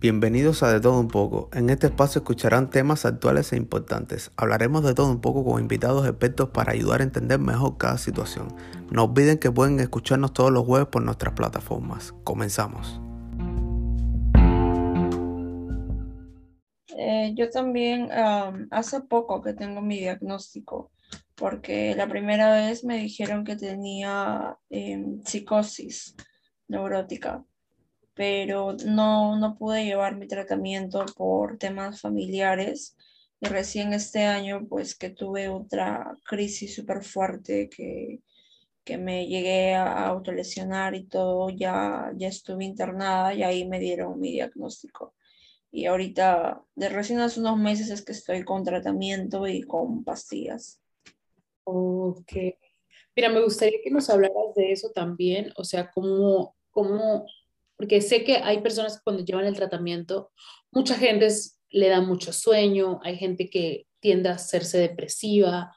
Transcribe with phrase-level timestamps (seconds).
[0.00, 1.50] Bienvenidos a De Todo Un poco.
[1.52, 4.30] En este espacio escucharán temas actuales e importantes.
[4.38, 8.48] Hablaremos de todo un poco con invitados expertos para ayudar a entender mejor cada situación.
[8.90, 12.14] No olviden que pueden escucharnos todos los jueves por nuestras plataformas.
[12.24, 12.98] Comenzamos.
[16.96, 18.08] Eh, yo también
[18.70, 20.92] hace poco que tengo mi diagnóstico
[21.34, 26.16] porque la primera vez me dijeron que tenía em, psicosis
[26.68, 27.44] neurótica
[28.14, 32.96] pero no, no pude llevar mi tratamiento por temas familiares.
[33.40, 38.20] Y recién este año, pues que tuve otra crisis súper fuerte que,
[38.84, 44.20] que me llegué a autolesionar y todo, ya, ya estuve internada y ahí me dieron
[44.20, 45.14] mi diagnóstico.
[45.72, 50.80] Y ahorita, de recién hace unos meses es que estoy con tratamiento y con pastillas.
[51.64, 52.32] Ok.
[53.14, 57.26] Mira, me gustaría que nos hablaras de eso también, o sea, cómo, cómo
[57.80, 60.32] porque sé que hay personas que cuando llevan el tratamiento,
[60.70, 61.26] mucha gente
[61.70, 65.74] le da mucho sueño, hay gente que tiende a hacerse depresiva,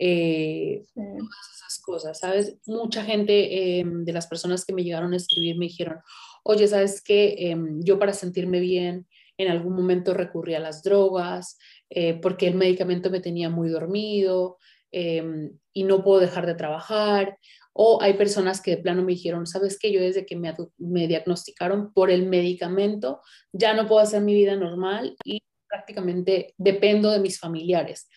[0.00, 2.56] eh, todas esas cosas, ¿sabes?
[2.66, 6.00] Mucha gente em, de las personas que me llegaron a escribir me dijeron,
[6.42, 7.36] oye, ¿sabes qué?
[7.38, 9.06] Em, yo para sentirme bien
[9.38, 11.58] en algún momento recurrí a las drogas,
[11.90, 14.58] eh, porque el medicamento me tenía muy dormido
[14.90, 17.38] em, y no puedo dejar de trabajar.
[17.78, 21.06] O hay personas que de plano me dijeron, sabes que yo desde que me, me,
[21.06, 23.20] diagnosticaron por el medicamento
[23.52, 28.08] ya no puedo hacer mi vida normal y prácticamente dependo de mis familiares.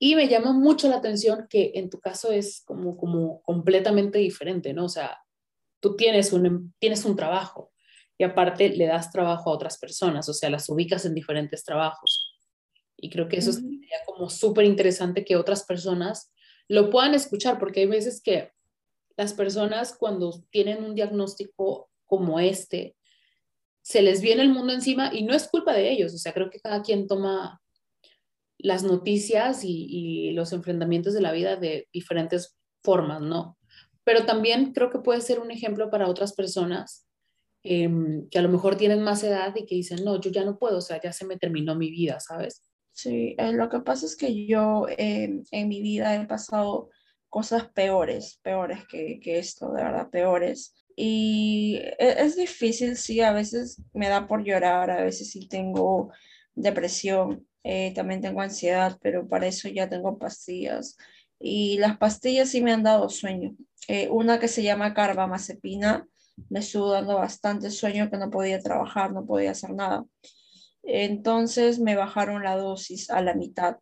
[0.00, 4.74] Y me llama mucho la atención que en tu caso es como, como completamente diferente,
[4.74, 4.86] ¿no?
[4.86, 5.18] O sea,
[5.80, 7.72] tú tienes un, em, tienes un trabajo
[8.18, 12.36] y aparte le das trabajo a otras personas, o sea, las ubicas en diferentes trabajos.
[12.96, 16.32] Y creo que eso sería como súper interesante que otras personas
[16.66, 18.55] lo puedan escuchar, porque hay veces que
[19.16, 22.96] las personas cuando tienen un diagnóstico como este,
[23.82, 26.50] se les viene el mundo encima y no es culpa de ellos, o sea, creo
[26.50, 27.60] que cada quien toma
[28.58, 33.56] las noticias y, los enfrentamientos de la vida de diferentes formas, ¿no?
[34.04, 37.06] Pero también creo que puede ser un ejemplo para otras personas
[37.62, 40.58] em, que a lo mejor tienen más edad y que dicen, no, yo ya no
[40.58, 42.62] puedo, o sea, ya se me terminó mi vida, ¿sabes?
[42.92, 46.90] Sí, eh, lo que pasa es que yo em, en mi vida he pasado
[47.36, 50.74] cosas peores, peores que, esto, de verdad, peores.
[50.96, 56.10] Y e, es, difícil, sí, a veces me da por llorar, a veces sí tengo
[56.54, 60.96] depresión, eh, también tengo ansiedad, pero para eso ya tengo pastillas.
[61.38, 63.54] Y las pastillas sí me han dado sueño.
[63.86, 66.08] Eh, una que se llama carbamazepina,
[66.48, 70.06] me estuvo dando bastante sueño que no podía trabajar, no podía hacer nada.
[70.82, 73.76] Entonces me bajaron la dosis a la mitad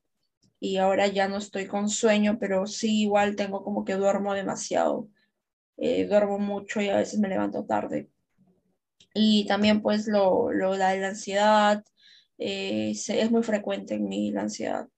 [0.65, 5.11] y ahora ya no estoy con sueño, pero sí igual tengo como que duermo demasiado.
[5.77, 8.09] Eh, duermo mucho y a veces me levanto tarde.
[9.13, 11.85] Y también pues lo, lo la, la ansiedad,
[12.39, 14.89] eh, es muy frecuente en mí la ansiedad.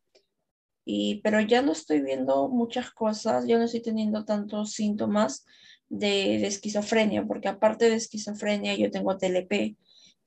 [0.85, 5.45] Y, pero ya no estoy viendo muchas cosas, ya no estoy teniendo tantos síntomas
[5.89, 9.77] de, de esquizofrenia, porque aparte de esquizofrenia yo tengo TLP,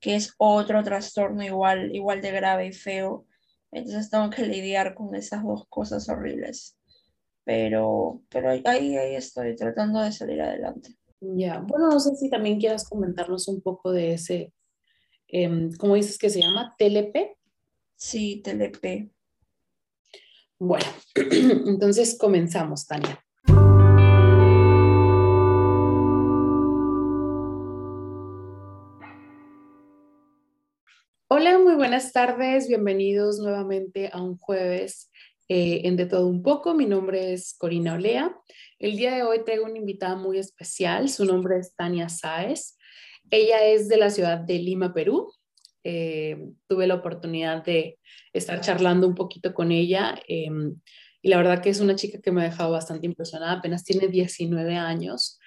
[0.01, 3.25] que es otro trastorno igual, igual de grave y feo,
[3.71, 6.77] entonces tengo que lidiar con esas dos cosas horribles.
[7.43, 10.95] Pero, pero ahí, ahí estoy tratando de salir adelante.
[11.21, 14.53] Ya, bueno, no sé si también quieras comentarnos un poco de ese,
[15.27, 16.75] eh, ¿cómo dices que se llama?
[16.77, 17.37] ¿TLP?
[17.95, 19.11] Sí, TLP.
[20.59, 23.23] Bueno, entonces comenzamos, Tania.
[31.31, 32.67] Hola, muy buenas tardes.
[32.67, 35.11] Bienvenidos nuevamente a un jueves
[35.47, 36.73] eh, en De Todo Un poco.
[36.73, 38.35] Mi nombre es Corina Olea.
[38.79, 41.07] El día de hoy traigo una invitada muy especial.
[41.07, 42.79] Su nombre es Tania Sáez.
[43.29, 45.31] Ella es de la ciudad de Lima, Perú.
[45.83, 46.35] Eh,
[46.67, 47.99] tuve la oportunidad de
[48.33, 50.81] estar charlando un poquito con ella em,
[51.21, 53.51] y la verdad que es una chica que me ha dejado bastante impresionada.
[53.51, 55.39] Apenas tiene 19 años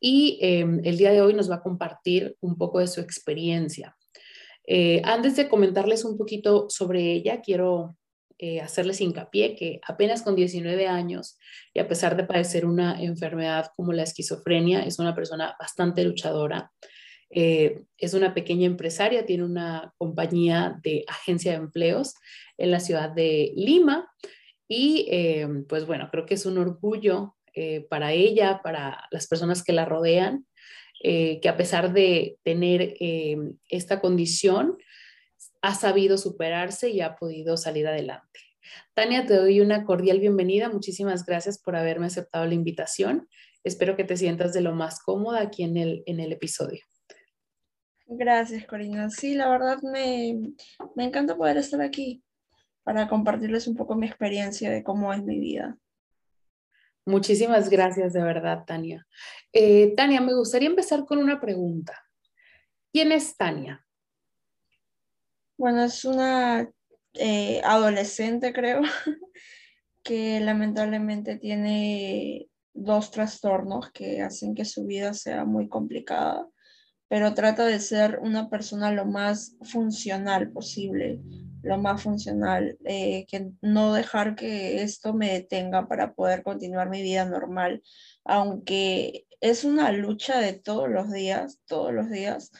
[0.00, 3.97] y em, el día de hoy nos va a compartir un poco de su experiencia.
[4.70, 7.96] Eh, antes de comentarles un poquito sobre ella, quiero
[8.36, 11.38] eh, hacerles hincapié que apenas con 19 años
[11.72, 16.70] y a pesar de padecer una enfermedad como la esquizofrenia, es una persona bastante luchadora.
[17.30, 22.12] Eh, es una pequeña empresaria, tiene una compañía de agencia de empleos
[22.58, 24.06] en la ciudad de Lima
[24.68, 25.08] y
[25.66, 27.36] pues bueno, creo que es un orgullo
[27.88, 30.46] para ella, para las personas que la rodean
[31.02, 33.36] eh, que a pesar de tener eh,
[33.68, 34.76] esta condición,
[35.62, 38.40] ha sabido superarse y ha podido salir adelante.
[38.94, 40.68] Tania, te doy una cordial bienvenida.
[40.68, 43.28] Muchísimas gracias por haberme aceptado la invitación.
[43.64, 46.80] Espero que te sientas de lo más cómoda aquí en el, en el episodio.
[48.06, 49.10] Gracias, Corina.
[49.10, 50.54] Sí, la verdad me,
[50.94, 52.22] me encanta poder estar aquí
[52.82, 55.76] para compartirles un poco mi experiencia de cómo es mi vida.
[57.08, 59.06] Muchísimas gracias, de verdad, Tania.
[59.50, 61.98] Eh, Tania, me gustaría empezar con una pregunta.
[62.92, 63.82] ¿Quién es Tania?
[65.56, 66.70] Bueno, es una
[67.14, 68.82] eh, adolescente, creo,
[70.02, 76.46] que lamentablemente tiene dos trastornos que hacen que su vida sea muy complicada
[77.08, 81.20] pero trata de ser una persona lo más funcional posible,
[81.62, 87.02] lo más funcional, eh, que no dejar que esto me detenga para poder continuar mi
[87.02, 87.82] vida normal,
[88.24, 92.50] aunque es una lucha de todos los días, todos los días,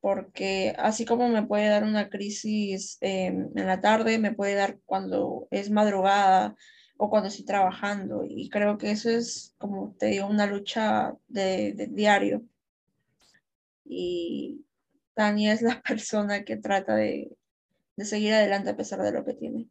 [0.00, 4.78] porque así como me puede dar una crisis em, en la tarde, me puede dar
[4.84, 6.54] cuando es madrugada
[6.98, 11.74] o cuando estoy trabajando, y creo que eso es, como te digo, una lucha de,
[11.74, 12.42] de diario.
[13.84, 14.64] Y
[15.14, 17.36] Tania es la persona que trata de,
[18.04, 19.68] seguir adelante a pesar de lo que tiene.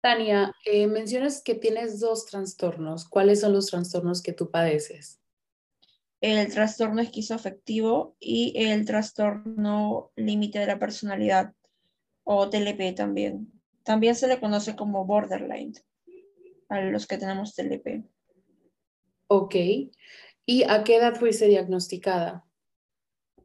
[0.00, 3.08] Tania, eh, mencionas que tienes dos trastornos.
[3.08, 5.20] ¿Cuáles son los trastornos que tú padeces?
[6.20, 11.54] El trastorno esquizoafectivo y el trastorno límite de la personalidad
[12.22, 13.52] o TLP también.
[13.82, 15.74] También se le conoce como borderline
[16.68, 18.04] a los que tenemos TLP.
[19.28, 19.54] Ok.
[20.46, 22.44] ¿Y a qué edad fuiste diagnosticada?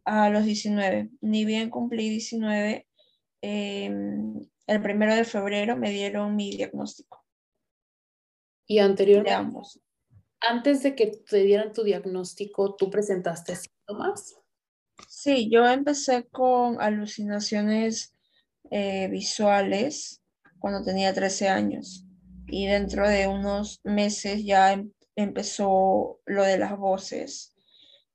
[0.10, 1.10] a los 19.
[1.22, 2.88] Ni bien cumplí 19,
[3.42, 7.26] em, el primero de febrero me dieron mi diagnóstico.
[8.66, 9.60] Y anteriormente,
[10.42, 14.36] antes de que te dieran tu diagnóstico, ¿tú presentaste síntomas?
[15.08, 18.14] Sí, yo empecé con alucinaciones
[18.70, 20.22] eh, visuales
[20.60, 22.06] cuando tenía 13 años
[22.48, 27.56] y dentro de unos meses ya em, empezó lo de las voces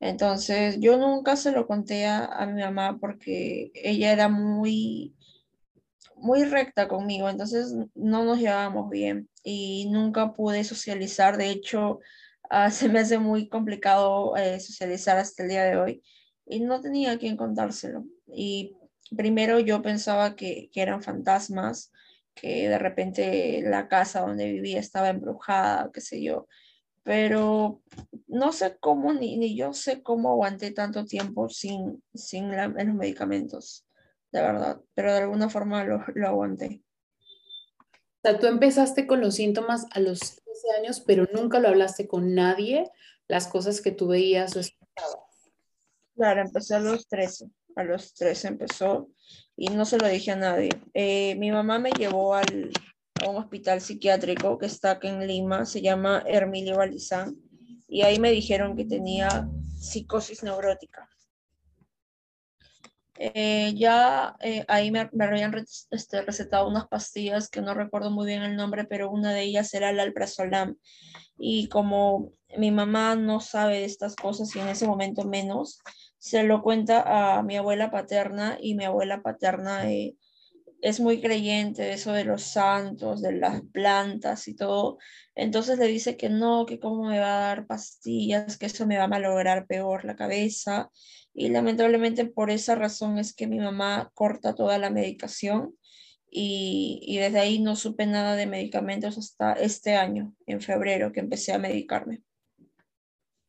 [0.04, 5.14] entonces, yo nunca se lo conté a, mi mamá porque ella era muy,
[6.16, 11.38] muy recta conmigo, entonces no nos llevábamos bien y nunca pude socializar.
[11.38, 12.00] De hecho,
[12.50, 16.02] ah, se me hace muy complicado eh, socializar hasta el día de hoy
[16.44, 18.04] y no tenía a quién contárselo.
[18.26, 18.76] Y
[19.16, 21.92] primero yo pensaba que, que eran fantasmas,
[22.34, 26.46] que de repente la casa donde vivía estaba embrujada, qué sé yo
[27.04, 27.82] pero
[28.26, 33.86] no sé cómo, ni, ni yo sé cómo aguanté tanto tiempo sin, sin los medicamentos,
[34.32, 36.82] de verdad, pero de alguna forma lo, lo aguanté.
[37.90, 40.42] O sea, tú empezaste con los síntomas a los 13
[40.80, 42.90] años, pero nunca lo hablaste con nadie,
[43.28, 45.52] las cosas que tú veías o escuchabas.
[46.14, 49.10] Claro, empecé a los 13, a los 13 empezó
[49.56, 50.70] y no se lo dije a nadie.
[50.94, 52.72] Eh, mi mamá me llevó al,
[53.29, 57.37] un hospital psiquiátrico que está aquí en Lima, se llama Hermilio Balizán,
[57.88, 59.49] y ahí me dijeron que tenía
[59.79, 61.09] psicosis neurótica.
[63.17, 65.55] Eh, ya eh, ahí me, habían
[65.91, 69.73] este, recetado unas pastillas que no recuerdo muy bien el nombre, pero una de ellas
[69.75, 70.76] era el alprazolam.
[71.38, 75.81] Y como mi mamá no sabe de estas cosas y en ese momento menos,
[76.19, 80.17] se lo cuenta a mi abuela paterna y mi abuela paterna eh,
[80.84, 84.98] es muy creyente de eso de los santos, de las plantas y todo.
[85.34, 88.98] Entonces le dice que no, que cómo me va a dar pastillas, que eso me
[88.98, 90.90] va a malograr peor la cabeza.
[91.32, 95.75] Y lamentablemente por esa razón es que mi mamá corta toda la medicación
[96.30, 101.20] y, y desde ahí no supe nada de medicamentos hasta este año, en febrero, que
[101.20, 102.23] empecé a medicarme.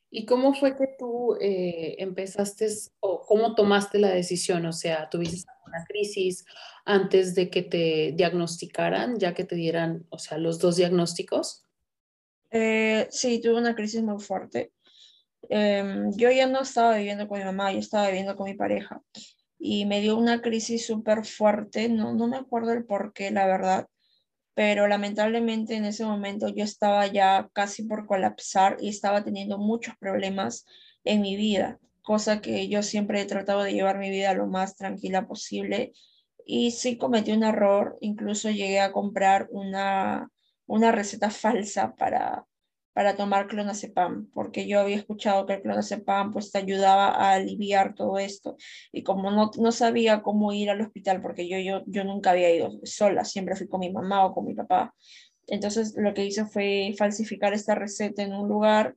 [0.10, 2.70] ¿Y cómo fue que tú eh, empezaste
[3.02, 4.66] o cómo tomaste la decisión?
[4.66, 6.46] O sea, ¿tuviste una crisis
[6.86, 11.64] antes de que te diagnosticaran, ya que te dieran, o sea, los dos diagnósticos?
[12.52, 14.72] Eh, sí, tuve una crisis muy fuerte.
[15.50, 19.02] Em, yo ya no estaba viviendo con mi mamá, yo estaba viviendo con mi pareja.
[19.58, 23.48] Y me dio una crisis súper fuerte, no, no me acuerdo el por qué, la
[23.48, 23.88] verdad
[24.56, 29.96] pero lamentablemente en ese momento yo estaba ya casi por colapsar y estaba teniendo muchos
[29.98, 30.66] problemas
[31.04, 34.78] en mi vida, cosa que yo siempre he tratado de llevar mi vida lo más
[34.78, 35.92] tranquila posible
[36.46, 40.30] y sí cometí un error, incluso llegué a comprar una,
[40.68, 42.46] una receta falsa para,
[42.94, 47.96] para tomar clonazepam, porque yo había escuchado que el clonazepam pues te ayudaba a aliviar
[47.96, 48.56] todo esto
[48.92, 52.54] y como no, no sabía cómo ir al hospital, porque yo, yo, yo nunca había
[52.54, 54.94] ido sola, siempre fui con mi mamá o con mi papá.
[55.48, 58.96] Entonces lo que hice fue falsificar esta receta en un lugar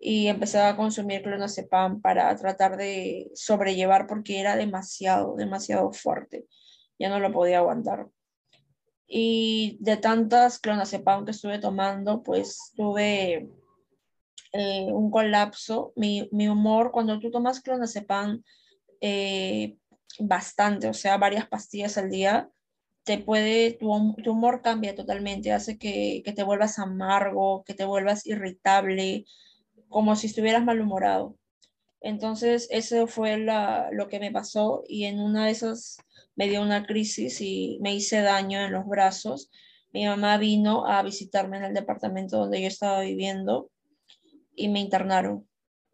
[0.00, 6.46] y empecé a consumir clonazepam para tratar de sobrellevar porque era demasiado, demasiado fuerte.
[6.98, 8.08] Ya no lo podía aguantar
[9.12, 13.50] y de tantas clonazepam que estuve tomando, pues tuve
[14.52, 15.92] eh, un colapso.
[15.96, 18.40] Mi, mi, humor, cuando tú tomas clonazepam,
[19.00, 19.76] eh,
[20.20, 22.48] bastante, o sea, varias pastillas al día,
[23.02, 28.24] te puede, tu, humor cambia totalmente, hace que, que, te vuelvas amargo, que te vuelvas
[28.26, 29.24] irritable,
[29.90, 31.36] como si estuvieras malhumorado.
[32.00, 35.98] Entonces, eso fue lo que me pasó y en una de esas
[36.34, 39.50] me dio una crisis y me hice daño en los brazos.
[39.92, 43.70] Mi mamá vino a visitarme en el departamento donde yo estaba viviendo
[44.54, 45.46] y me internaron.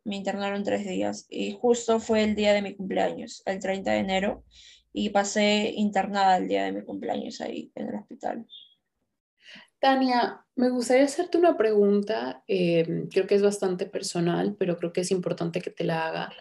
[0.04, 3.98] Me internaron tres días y justo fue el día de mi cumpleaños, el 30 de
[3.98, 4.44] enero,
[4.92, 8.46] y pasé internada el día de mi cumpleaños ahí en el hospital.
[9.78, 15.02] Tania, me gustaría hacerte una pregunta, eh, creo que es bastante personal, pero creo que
[15.02, 16.32] es importante que te la haga,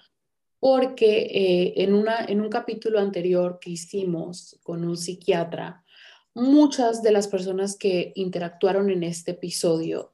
[0.60, 5.84] porque eh, en, una, en un capítulo anterior que hicimos con un psiquiatra,
[6.34, 10.14] muchas de las personas que interactuaron en este episodio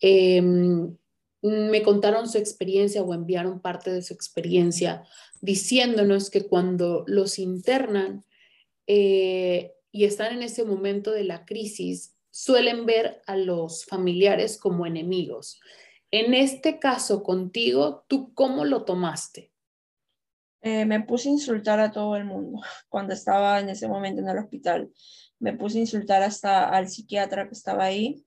[0.00, 0.96] em,
[1.42, 5.04] me contaron su experiencia o enviaron parte de su experiencia
[5.40, 8.24] diciéndonos que cuando los internan
[8.86, 14.86] eh, y están en ese momento de la crisis, suelen ver a los familiares como
[14.86, 15.60] enemigos.
[16.12, 19.52] En este caso contigo, ¿tú cómo lo tomaste?
[20.60, 24.28] Eh, me puse a insultar a todo el mundo cuando estaba en ese momento en
[24.28, 24.88] el hospital.
[25.40, 28.24] Me puse a insultar hasta al psiquiatra que estaba ahí,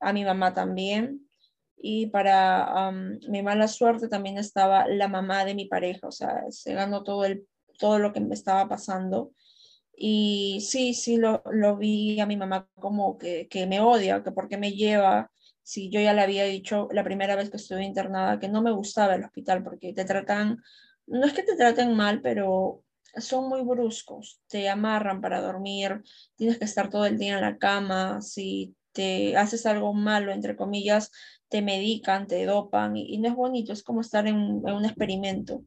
[0.00, 1.28] a mi mamá también.
[1.76, 2.90] Y para
[3.28, 6.74] mi mala suerte también estaba la mamá de mi pareja, o sea, se
[7.04, 7.46] todo, el,
[7.78, 9.30] todo lo que me estaba pasando.
[9.96, 14.30] Y sí, sí, lo, lo vi a mi mamá como que, que me odia, que
[14.30, 15.30] porque me lleva,
[15.62, 18.72] si yo ya le había dicho la primera vez que estuve internada que no me
[18.72, 20.62] gustaba el hospital porque te tratan,
[21.06, 22.84] no es que te traten mal, pero
[23.16, 26.02] son muy bruscos, te amarran para dormir,
[26.36, 30.56] tienes que estar todo el día en la cama, si te haces algo malo, entre
[30.56, 31.10] comillas,
[31.48, 35.62] te medican, te dopan y, no es bonito, es como estar en, en un experimento.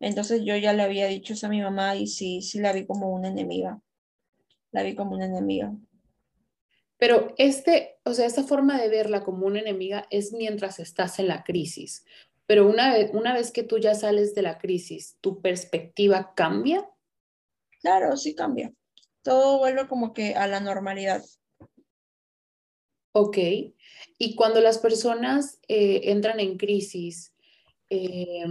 [0.00, 2.86] Entonces yo ya le había dicho eso a mi mamá y sí, sí la vi
[2.86, 3.80] como una enemiga.
[4.70, 5.72] La vi como una enemiga.
[6.98, 11.28] Pero este, o sea, esta forma de verla como una enemiga es mientras estás en
[11.28, 12.04] la crisis.
[12.46, 16.88] Pero una vez, una vez que tú ya sales de la crisis, ¿tu perspectiva cambia?
[17.80, 18.72] Claro, sí cambia.
[19.22, 21.22] Todo vuelve como que a la normalidad.
[23.12, 23.38] Ok.
[24.18, 27.34] Y cuando las personas eh, entran en crisis,
[27.90, 28.44] eh,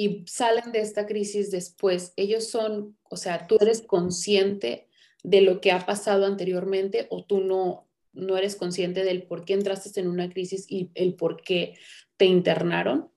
[0.00, 4.88] y salen de esta crisis después, ellos son, o sea, tú eres consciente
[5.22, 9.52] de lo que ha pasado anteriormente o tú no, no eres consciente del por qué
[9.52, 11.74] entraste en una crisis y el por qué
[12.16, 13.12] te internaron?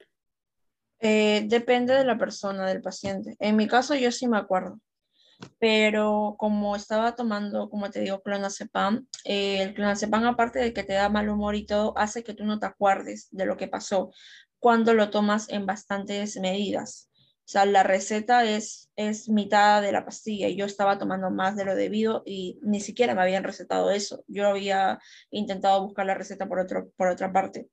[0.99, 3.37] Eh, depende de la persona, del paciente.
[3.39, 4.81] En mi caso yo sí me acuerdo,
[5.59, 10.91] pero como estaba tomando, como te digo, clonazepam, eh, el clonazepam aparte de que te
[10.91, 14.11] da mal humor y todo, hace que tú no te acuerdes de lo que pasó
[14.63, 17.09] cuando lo tomas en bastantes medidas.
[17.39, 21.57] O sea, la receta es, es mitad de la pastilla y yo estaba tomando más
[21.57, 24.23] de lo debido y ni siquiera me habían recetado eso.
[24.25, 24.99] Yo había
[25.31, 27.67] intentado buscar la receta por, otro, por otra parte.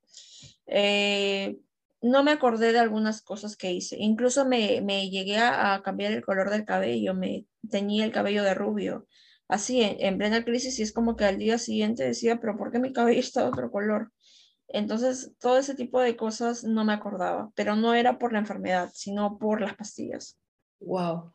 [0.66, 1.59] Eh,
[2.02, 3.97] no me acordé de algunas cosas que hice.
[4.00, 8.54] Incluso me, me llegué a, cambiar el color del cabello, me teñí el cabello de
[8.54, 9.06] rubio.
[9.47, 12.73] Así, en, en plena crisis, y es como que al día siguiente decía, pero ¿por
[12.73, 14.11] qué mi cabello está de otro color?
[14.73, 18.91] Entonces, todo ese tipo de cosas no me acordaba, pero no era por la enfermedad,
[18.95, 20.39] sino por las pastillas.
[20.81, 21.33] Wow.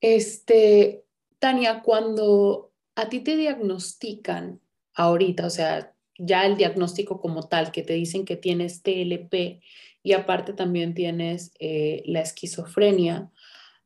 [0.00, 1.04] Este,
[1.38, 4.60] Tania, cuando a ti te diagnostican
[4.94, 9.62] ahorita, o sea, ya el diagnóstico como tal, que te dicen que tienes TLP
[10.02, 13.30] y aparte también tienes eh, la esquizofrenia,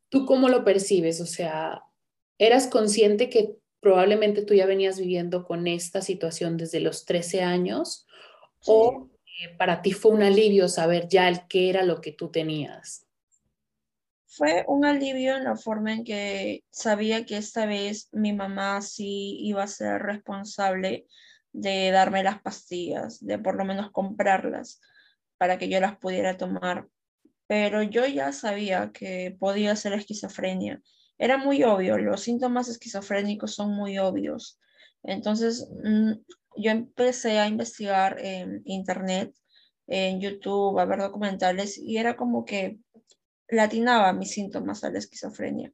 [0.09, 1.21] ¿tú cómo lo percibes?
[1.21, 1.83] O sea,
[2.39, 8.07] ¿eras consciente que probablemente tú ya venías viviendo con esta situación desde los 13 años?
[8.67, 12.31] ¿O eh, para ti fue un alivio saber ya el qué era lo que tú
[12.31, 13.07] tenías?
[14.27, 19.39] Fue un alivio en la forma en que sabía que esta vez mi mamá sí
[19.41, 21.07] iba a ser responsable
[21.53, 24.81] de darme las pastillas, de por lo menos comprarlas
[25.39, 26.89] para que yo las pudiera tomar.
[27.47, 30.83] Pero yo ya sabía que podía ser esquizofrenia.
[31.17, 34.59] Era muy obvio, los síntomas esquizofrénicos son muy obvios.
[35.05, 36.13] Entonces, mm,
[36.57, 39.35] yo empecé a investigar en internet,
[39.87, 42.79] en YouTube, a ver documentales y era como que
[43.49, 45.73] latinaba mis síntomas a la esquizofrenia.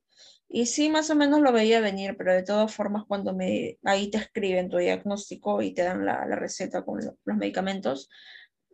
[0.49, 4.11] Y sí, más o menos lo veía venir, pero de todas formas, cuando me, ahí
[4.11, 8.11] te escriben tu diagnóstico y te dan la, la receta con los medicamentos,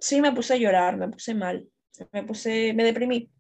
[0.00, 1.68] sí me puse a llorar, me puse mal,
[2.12, 3.30] me puse, me deprimí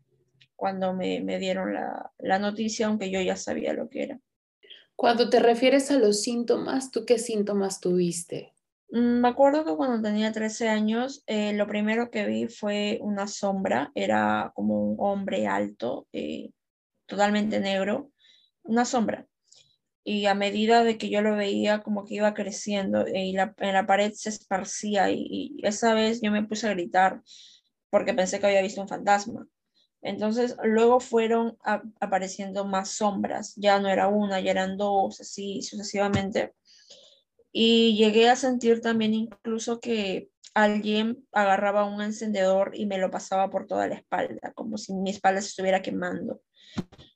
[0.54, 4.20] cuando me, me dieron la, la noticia, aunque yo ya sabía lo que era.
[4.96, 8.55] Cuando te refieres a los síntomas, ¿tú qué síntomas tuviste?
[8.90, 13.26] Mm, me acuerdo que cuando tenía 13 años, eh, lo primero que vi fue una
[13.26, 16.50] sombra, era como un hombre alto, eh,
[17.06, 18.12] totalmente negro,
[18.64, 19.26] una sombra.
[20.04, 23.74] Y a medida de que yo lo veía, como que iba creciendo y la, en
[23.74, 27.22] la pared se esparcía y, esa vez yo me puse a gritar
[27.90, 29.48] porque pensé que había visto un fantasma.
[30.02, 31.58] Entonces, luego fueron
[32.00, 36.54] apareciendo más sombras, ya no era una, ya eran dos, así sucesivamente.
[37.58, 43.48] Y llegué a sentir también incluso que alguien agarraba un encendedor y me lo pasaba
[43.48, 46.42] por toda la espalda, como si mi espalda se estuviera quemando.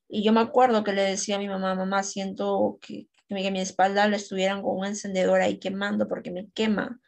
[0.08, 3.60] Y yo me acuerdo que le decía a mi mamá, mamá, siento que, que, mi,
[3.60, 6.98] espalda le estuvieran con un encendedor ahí quemando porque me quema.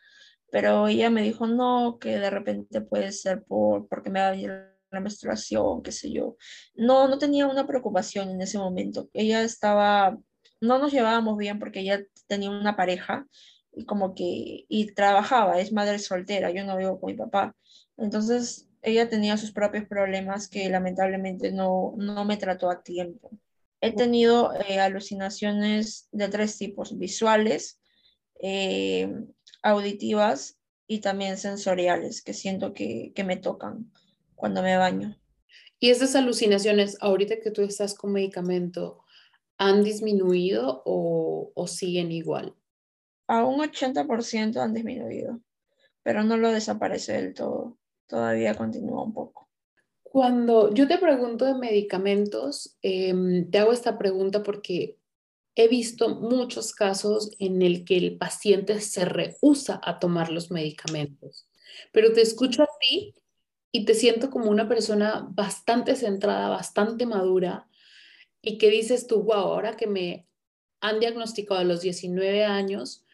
[0.50, 4.36] Pero ella me dijo, no, que de repente puede ser por, porque me va a
[4.36, 6.36] la menstruación, qué sé yo.
[6.74, 9.08] No, no tenía una preocupación en ese momento.
[9.14, 10.18] Ella estaba,
[10.62, 13.26] no nos llevábamos bien porque ella tenía una pareja
[13.74, 17.56] y como que, y trabajaba, es madre soltera, yo no vivo con mi papá.
[17.96, 23.30] Entonces, ella tenía sus propios problemas que lamentablemente no, no me trató a tiempo.
[23.80, 27.80] He tenido eh, alucinaciones de tres tipos, visuales,
[28.40, 29.12] eh,
[29.62, 33.90] auditivas y también sensoriales, que siento que, que me tocan
[34.36, 35.18] cuando me baño.
[35.80, 39.01] ¿Y esas alucinaciones, ahorita que tú estás con medicamento,
[39.58, 42.54] han disminuido o, o siguen igual?
[43.32, 45.40] a un 80% han disminuido,
[46.02, 49.48] pero no lo desaparece del todo, todavía continúa un poco.
[50.02, 54.98] Cuando yo te pregunto de medicamentos, em, te hago esta pregunta porque
[55.54, 61.48] he visto muchos casos en el que el paciente se rehúsa a tomar los medicamentos,
[61.90, 63.14] pero te escucho a ti
[63.70, 67.66] y te siento como una persona bastante centrada, bastante madura
[68.42, 70.26] y que dices tú, wow, ahora que me
[70.80, 73.04] han diagnosticado a los 19 años,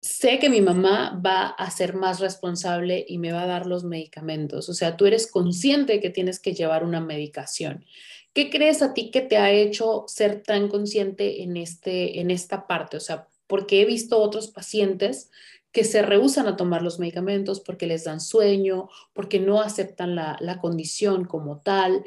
[0.00, 3.84] sé que mi mamá va a ser más responsable y me va a dar los
[3.84, 4.68] medicamentos.
[4.68, 7.84] O sea, tú eres consciente de que tienes que llevar una medicación.
[8.32, 12.66] ¿Qué crees a ti que te ha hecho ser tan consciente en, este, en esta
[12.66, 12.98] parte?
[12.98, 15.30] O sea, porque he visto otros pacientes
[15.72, 20.58] que se rehusan a tomar los medicamentos porque les dan sueño, porque no aceptan la,
[20.60, 22.04] condición como tal.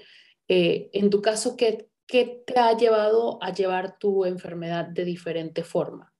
[0.49, 5.63] Eh, en tu caso, ¿qué, ¿qué te ha llevado a llevar tu enfermedad de diferente
[5.63, 6.11] forma?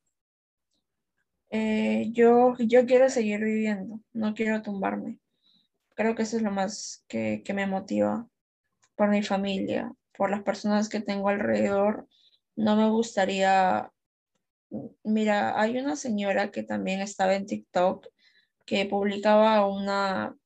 [1.50, 5.20] Eh, yo, quiero seguir viviendo, no quiero tumbarme.
[5.96, 8.28] Creo que eso es lo más que, que me motiva
[8.96, 12.08] por mi familia, por las personas que tengo alrededor.
[12.56, 13.92] No me gustaría,
[15.04, 18.06] mira, hay una señora que también estaba en TikTok
[18.68, 20.38] que publicaba una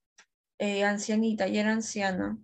[0.57, 2.37] eh, ancianita, y era anciana,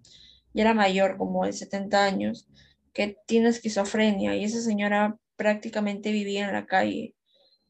[0.53, 2.47] y era mayor, como de 70 años,
[2.93, 7.15] que tiene esquizofrenia, y esa señora prácticamente vivía en la calle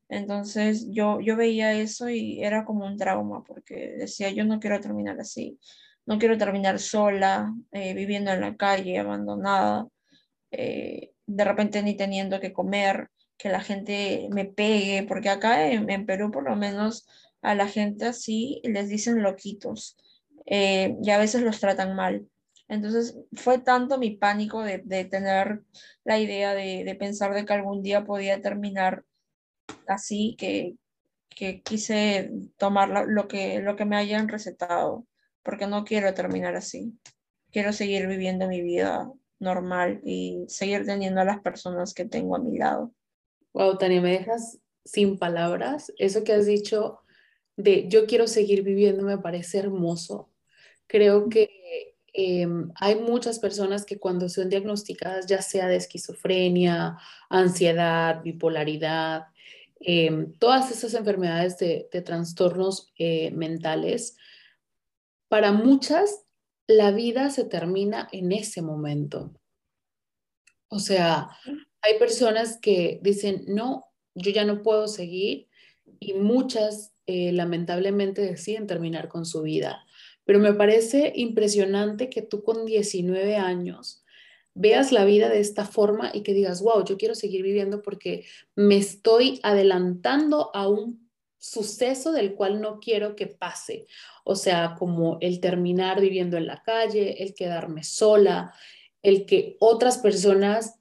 [0.10, 4.82] entonces yo, yo veía eso y era como un trauma porque decía, yo no quiero
[4.82, 5.60] terminar así,
[6.06, 9.88] no quiero terminar sola, eh, viviendo en la calle, abandonada,
[10.52, 16.06] eh, de repente ni teniendo que comer, que la gente me pegue, porque acá en,
[16.08, 17.08] Perú por lo menos
[17.44, 19.96] a la gente así les dicen loquitos
[20.48, 22.28] eh, y a veces los tratan mal.
[22.70, 25.64] Entonces fue tanto mi pánico de, tener
[26.06, 29.04] la idea de, de pensar de que algún día podía terminar
[29.90, 30.76] así que,
[31.64, 35.08] quise tomar lo que, lo que me hayan recetado,
[35.42, 36.94] porque no quiero terminar así.
[37.52, 42.40] Quiero seguir viviendo mi vida normal y seguir teniendo a las personas que tengo a
[42.40, 42.94] mi lado.
[43.54, 45.94] Wow, Tania, me dejas sin palabras.
[45.98, 47.00] Eso que has dicho
[47.56, 50.30] de yo quiero seguir viviendo me parece hermoso.
[50.88, 51.59] Creo que
[52.20, 56.98] em, hay muchas personas que cuando son diagnosticadas, ya sea de esquizofrenia,
[57.30, 59.28] ansiedad, bipolaridad,
[59.82, 64.18] Em, todas esas enfermedades de, trastornos eh, mentales,
[65.30, 66.26] para muchas
[66.68, 69.34] la vida se termina en ese momento.
[70.68, 71.30] O sea,
[71.82, 75.48] hay personas que dicen, no, yo ya no puedo seguir
[76.00, 79.84] y muchas eh, lamentablemente deciden terminar con su vida.
[80.30, 84.04] Pero me parece impresionante que tú con 19 años
[84.54, 88.26] veas la vida de esta forma y que digas, wow, yo quiero seguir viviendo porque
[88.54, 93.88] me estoy adelantando a un suceso del cual no quiero que pase.
[94.24, 98.54] O sea, como el terminar viviendo en la calle, el quedarme sola,
[99.02, 100.76] el que otras personas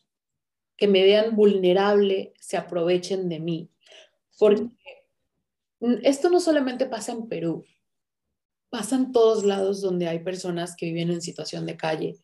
[0.76, 3.70] que me vean vulnerable se aprovechen de mí.
[4.38, 4.68] Porque
[6.02, 7.64] esto no solamente pasa en Perú,
[8.70, 12.16] pasa en todos lados donde hay personas que viven en situación de calle.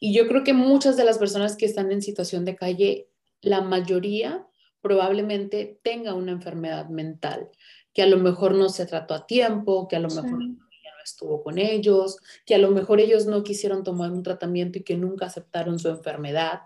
[0.00, 3.08] Y yo creo que muchas de las personas que están en situación de calle,
[3.40, 4.46] la mayoría
[4.80, 7.48] probablemente tenga una enfermedad mental,
[7.92, 10.56] que a lo mejor no se trató a tiempo, que a lo mejor no
[11.04, 14.96] estuvo con ellos, que a lo mejor ellos no quisieron tomar un tratamiento y que
[14.96, 16.62] nunca aceptaron su enfermedad.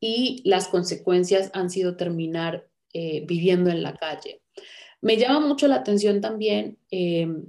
[0.00, 4.42] Y las consecuencias han sido terminar eh, viviendo en la calle.
[5.00, 7.46] Me llama mucho la atención también em,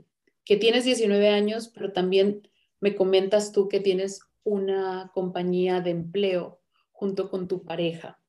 [0.49, 6.59] que tienes 19 años, pero también me comentas tú que tienes una compañía de empleo
[6.91, 8.19] junto con tu pareja.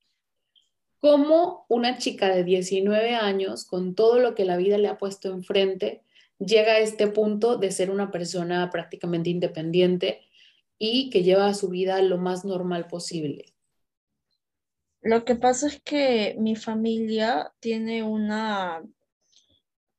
[0.98, 5.30] ¿Cómo una chica de 19 años, con todo lo que la vida le ha puesto
[5.30, 6.02] enfrente,
[6.38, 10.20] llega a este punto de ser una persona prácticamente independiente
[10.76, 13.46] y que lleva su vida lo más normal posible?
[15.00, 18.82] Lo que pasa es que mi familia tiene una,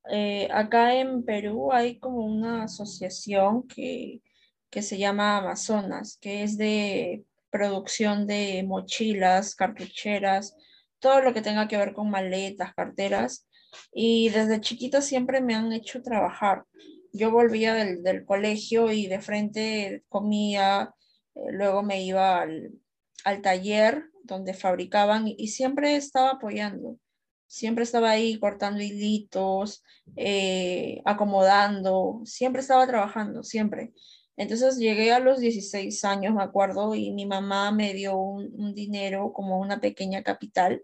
[0.09, 4.21] eh, acá en Perú hay como una asociación que,
[4.69, 10.55] que se llama Amazonas, que es de producción de mochilas, cartucheras,
[10.99, 13.47] todo lo que tenga que ver con maletas, carteras.
[13.93, 16.65] Y desde chiquita siempre me han hecho trabajar.
[17.13, 20.93] Yo volvía del, colegio y de frente comía,
[21.35, 22.71] eh, luego me iba al,
[23.25, 26.97] al taller donde fabricaban y siempre estaba apoyando.
[27.51, 29.83] Siempre estaba ahí cortando hilitos,
[30.15, 33.91] eh, acomodando, siempre estaba trabajando, siempre.
[34.37, 39.33] Entonces llegué a los 16 años, me acuerdo, y mi mamá me dio un, dinero
[39.33, 40.81] como una pequeña capital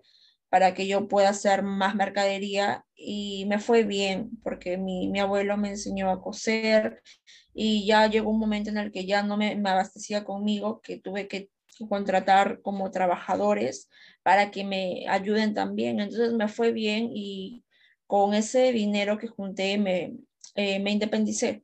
[0.49, 5.56] para que yo pueda hacer más mercadería y me fue bien porque mi, mi, abuelo
[5.56, 7.01] me enseñó a coser
[7.53, 10.99] y ya llegó un momento en el que ya no me, me abastecía conmigo, que
[10.99, 11.49] tuve que
[11.86, 13.90] contratar como trabajadores
[14.24, 16.00] para que me ayuden también.
[16.00, 17.63] Entonces me fue bien y
[18.08, 20.16] con ese dinero que junté me,
[20.56, 21.63] eh, me independicé.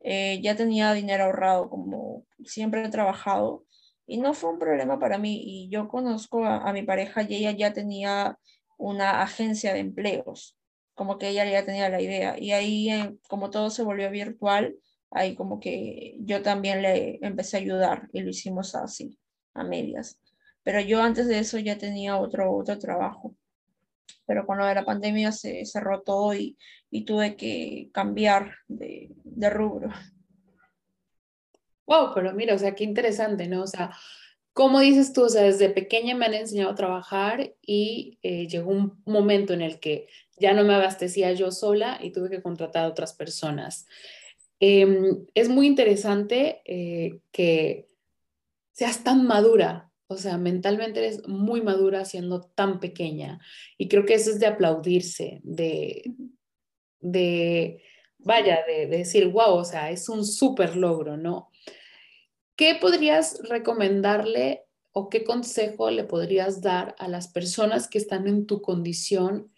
[0.00, 3.64] Eh, ya tenía dinero ahorrado como siempre he trabajado
[4.06, 5.42] y no fue un problema para mí.
[5.44, 8.38] Y yo conozco a, mi pareja y ella ya tenía
[8.78, 10.56] una agencia de empleos,
[10.94, 12.38] como que ella ya tenía la idea.
[12.38, 14.76] Y ahí, eh, como todo se volvió virtual,
[15.10, 19.18] ahí como que yo también le empecé a ayudar y lo hicimos así
[19.56, 20.18] a medias.
[20.62, 23.34] Pero yo antes de eso ya tenía otro, otro trabajo.
[24.26, 26.56] Pero con lo la pandemia se cerró todo y,
[26.90, 29.90] y tuve que cambiar de, de rubro.
[31.86, 33.62] Wow, pero mira, o sea, qué interesante, ¿no?
[33.62, 33.92] O sea,
[34.52, 38.70] como dices tú, o sea, desde pequeña me han enseñado a trabajar y eh, llegó
[38.70, 42.84] un momento en el que ya no me abastecía yo sola y tuve que contratar
[42.84, 43.86] a otras personas.
[44.58, 47.86] Em, es muy interesante eh, que
[48.76, 53.40] seas tan madura, o sea, mentalmente eres muy madura siendo tan pequeña.
[53.78, 56.12] Y creo que eso es de aplaudirse, de,
[57.00, 57.82] de
[58.18, 61.50] vaya, de, decir, wow, o sea, es un súper logro, ¿no?
[62.54, 68.46] ¿Qué podrías recomendarle o qué consejo le podrías dar a las personas que están en
[68.46, 69.50] tu condición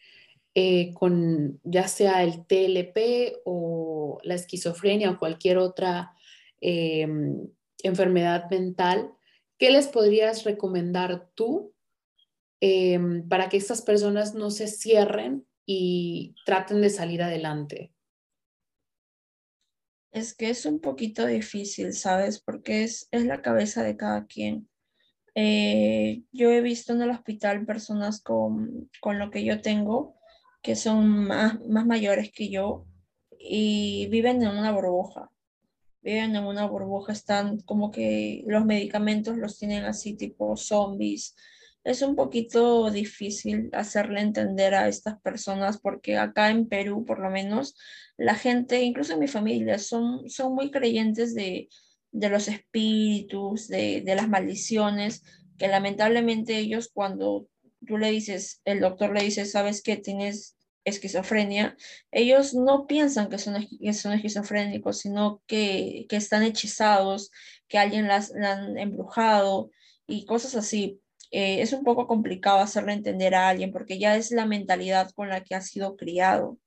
[0.54, 6.12] eh, con ya sea el TLP o la esquizofrenia o cualquier otra
[6.60, 7.48] em,
[7.82, 9.12] enfermedad mental,
[9.58, 11.74] ¿qué les podrías recomendar tú
[12.60, 17.92] em, para que estas personas no se cierren y traten de salir adelante?
[20.10, 22.40] Es que es un poquito difícil, ¿sabes?
[22.40, 24.68] Porque es, es la cabeza de cada quien.
[25.34, 30.16] Eh, yo he visto en el hospital personas con, con lo que yo tengo,
[30.62, 32.86] que son más, más mayores que yo
[33.38, 35.30] y viven en una burbuja
[36.16, 41.34] en una burbuja, están como que los medicamentos los tienen así tipo zombies.
[41.84, 47.30] Es un poquito difícil hacerle entender a estas personas porque acá en Perú, por lo
[47.30, 47.76] menos,
[48.16, 51.68] la gente, incluso en mi familia, son, son muy creyentes de,
[52.10, 55.22] de los espíritus, de, de las maldiciones,
[55.56, 57.46] que lamentablemente ellos cuando
[57.86, 60.57] tú le dices, el doctor le dice, sabes que tienes
[60.88, 61.76] esquizofrenia,
[62.10, 67.30] ellos no piensan que son, son esquizofrénicos, sino que, que, están hechizados,
[67.68, 69.70] que alguien las, han embrujado
[70.06, 71.00] y cosas así.
[71.30, 75.28] Eh, es un poco complicado hacerle entender a alguien porque ya es la mentalidad con
[75.28, 76.58] la que ha sido criado.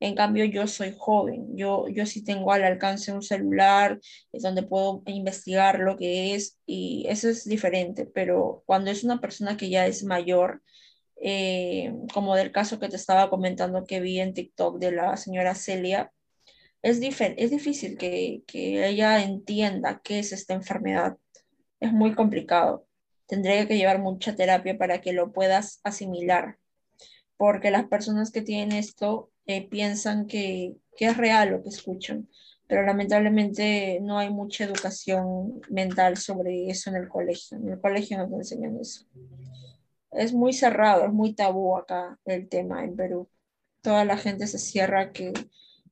[0.00, 3.98] En cambio, yo soy joven, yo, yo sí tengo al alcance un celular,
[4.32, 9.20] es donde puedo investigar lo que es y eso es diferente, pero cuando es una
[9.20, 10.62] persona que ya es mayor,
[11.16, 15.54] eh, como del caso que te estaba comentando que vi en TikTok de la señora
[15.54, 16.12] Celia,
[16.82, 21.16] es, es difícil que, que ella entienda qué es esta enfermedad.
[21.80, 22.86] Es muy complicado.
[23.26, 26.58] Tendría que llevar mucha terapia para que lo puedas asimilar,
[27.36, 32.28] porque las personas que tienen esto eh, piensan que, que es real lo que escuchan,
[32.68, 37.58] pero lamentablemente no hay mucha educación mental sobre eso en el colegio.
[37.58, 39.06] En el colegio no te enseñan eso
[40.12, 43.28] es muy cerrado, es muy tabú acá el tema en Perú.
[43.82, 45.32] Toda la gente se cierra que,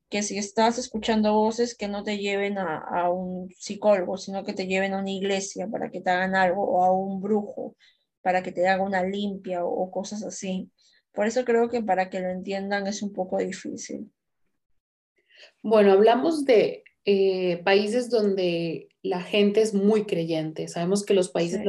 [0.09, 4.53] que si estás escuchando voces que no te lleven a, a, un psicólogo, sino que
[4.53, 7.77] te lleven a una iglesia para que te hagan algo, o a un brujo
[8.25, 10.71] para que te haga una limpia o, cosas así.
[11.13, 14.11] Por eso creo que para que lo entiendan es un poco difícil.
[15.63, 20.69] Bueno, hablamos de eh, países donde la gente es muy creyente.
[20.69, 21.61] Sabemos que los países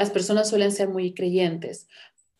[0.00, 1.86] las personas suelen ser muy creyentes,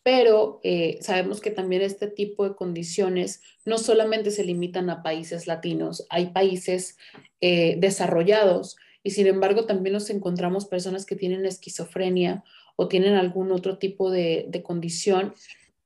[0.02, 5.46] pero eh, sabemos que también este tipo de condiciones no solamente se limitan a países
[5.46, 6.96] latinos, hay países
[7.42, 12.44] eh, desarrollados y sin embargo también nos encontramos personas que tienen esquizofrenia
[12.76, 15.34] o tienen algún otro tipo de, condición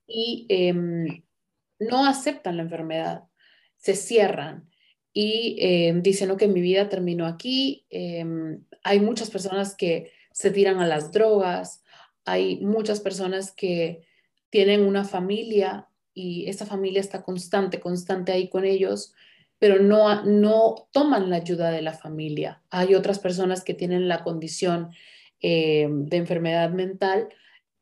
[0.07, 1.25] y em,
[1.81, 3.25] no aceptan la enfermedad,
[3.79, 4.71] se cierran
[5.13, 7.85] y em, dicen, ok, mi vida terminó aquí.
[7.91, 11.85] Em, hay muchas personas que se tiran a las drogas,
[12.25, 14.03] hay muchas personas que
[14.51, 19.15] tienen una familia y esa familia está constante, constante ahí con ellos,
[19.61, 22.63] pero no, no toman la ayuda de la familia.
[22.71, 24.91] Hay otras personas que tienen la condición
[25.41, 27.29] eh, de enfermedad mental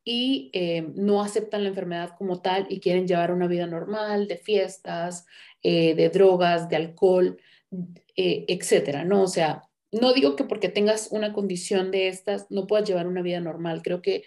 [0.04, 4.36] y eh, no aceptan la enfermedad como tal y quieren llevar una vida normal, de
[4.36, 5.24] fiestas,
[5.62, 7.38] eh, de drogas, de alcohol,
[8.14, 9.22] etcétera, ¿no?
[9.22, 13.22] O sea, no digo que porque tengas una condición de estas no puedas llevar una
[13.22, 13.82] vida normal.
[13.82, 14.24] Creo que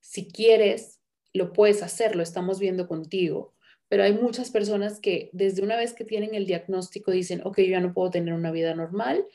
[0.00, 1.00] si quieres,
[1.32, 3.52] lo puedes hacer, lo estamos viendo contigo.
[3.88, 7.64] Pero hay muchas personas que desde una vez que tienen el diagnóstico dicen, ok, yo
[7.64, 9.26] ya no puedo tener una vida normal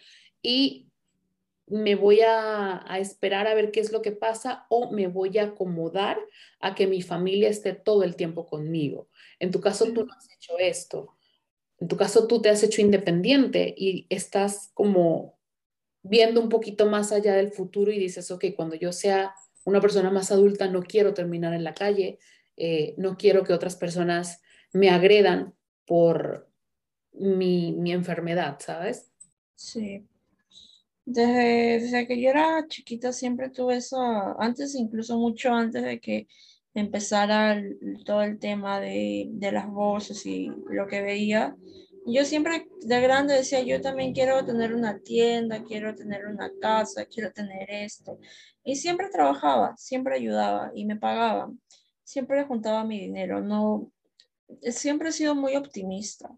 [0.41, 0.87] y
[1.67, 5.45] me voy a, esperar a ver qué es lo que pasa o me voy a
[5.45, 6.17] acomodar
[6.59, 9.09] a que mi familia esté todo el tiempo conmigo.
[9.39, 11.15] En tu caso, tú no has hecho esto.
[11.79, 15.39] En tu caso, tú te has hecho independiente y estás como
[16.03, 20.11] viendo un poquito más allá del futuro y dices, ok, cuando yo sea una persona
[20.11, 22.19] más adulta, no quiero terminar en la calle,
[22.57, 24.41] eh, no quiero que otras personas
[24.73, 25.53] me agredan
[25.85, 26.49] por
[27.13, 29.11] mi, mi enfermedad, ¿sabes?
[29.55, 30.05] Sí,
[31.05, 33.99] desde, que yo era chiquita siempre tuve eso,
[34.39, 36.27] antes, incluso mucho antes de que
[36.73, 37.61] empezara
[38.05, 41.55] todo el tema de, de las voces y lo que veía,
[42.05, 47.05] yo siempre de grande decía, yo también quiero tener una tienda, quiero tener una casa,
[47.05, 48.19] quiero tener esto.
[48.63, 51.61] Y siempre trabajaba, siempre ayudaba y me pagaban.
[52.03, 53.41] Siempre juntaba mi dinero.
[53.41, 53.91] No,
[54.61, 56.29] siempre he sido muy optimista.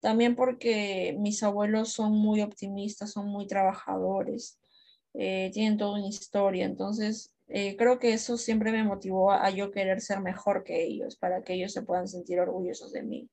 [0.00, 4.58] También porque mis abuelos son muy optimistas, son muy trabajadores,
[5.14, 6.66] eh, tienen toda una historia.
[6.66, 11.16] Entonces, eh, creo que eso siempre me motivó a, yo querer ser mejor que ellos,
[11.16, 13.30] para que ellos se puedan sentir orgullosos de mí.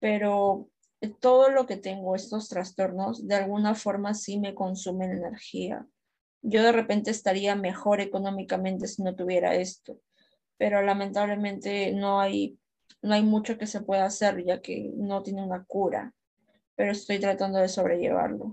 [0.00, 0.68] Pero
[1.08, 5.86] todo lo que tengo, estos trastornos, de alguna forma sí me consumen energía.
[6.42, 9.98] Yo de repente estaría mejor económicamente si no tuviera esto,
[10.56, 12.58] pero lamentablemente no hay
[13.02, 16.14] no hay mucho que se pueda hacer ya que no tiene una cura,
[16.76, 18.52] pero estoy tratando de sobrellevarlo.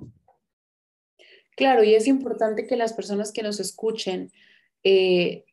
[1.55, 4.31] Claro, y es importante que las personas que nos escuchen
[4.83, 5.45] eh,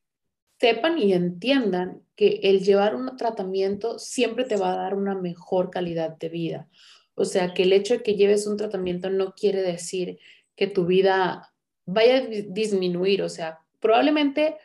[0.59, 5.71] sepan y entiendan que el llevar un tratamiento siempre te va a dar una mejor
[5.71, 6.69] calidad de vida.
[7.15, 10.19] O sea, que el hecho de que lleves un tratamiento no quiere decir
[10.55, 11.53] que tu vida
[11.85, 13.23] vaya a disminuir.
[13.23, 14.57] O sea, probablemente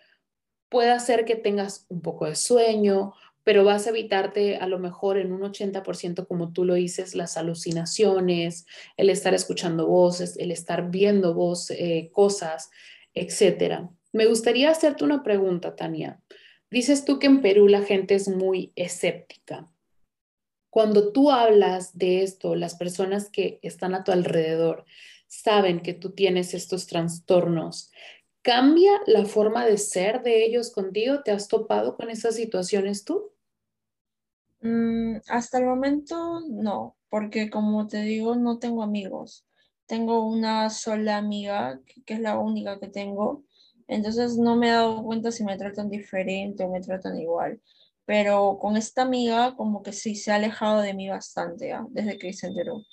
[0.69, 5.17] pueda ser que tengas un poco de sueño, pero vas a evitarte a lo mejor
[5.17, 8.65] en un 80%, como tú lo dices, las alucinaciones,
[8.97, 12.69] el estar escuchando voces, el estar viendo voz, eh, cosas,
[13.13, 13.89] etc.
[14.12, 16.21] Me gustaría hacerte una pregunta, Tania.
[16.69, 19.67] Dices tú que en Perú la gente es muy escéptica.
[20.69, 24.86] Cuando tú hablas de esto, las personas que están a tu alrededor
[25.28, 27.91] saben que tú tienes estos trastornos.
[28.41, 31.21] ¿Cambia la forma de ser de ellos contigo?
[31.24, 33.32] ¿Te has topado con esas situaciones tú?
[34.62, 39.45] Mm, hasta el momento no, porque como te digo, no tengo amigos.
[39.86, 43.43] Tengo una sola amiga, que, es la única que tengo.
[43.91, 47.62] Entonces no me he dado cuenta si me tratan diferente o me tratan igual.
[48.06, 51.86] Pero con esta amiga como que sí se ha alejado de mí bastante ¿ah?
[51.89, 52.84] desde que se enteró.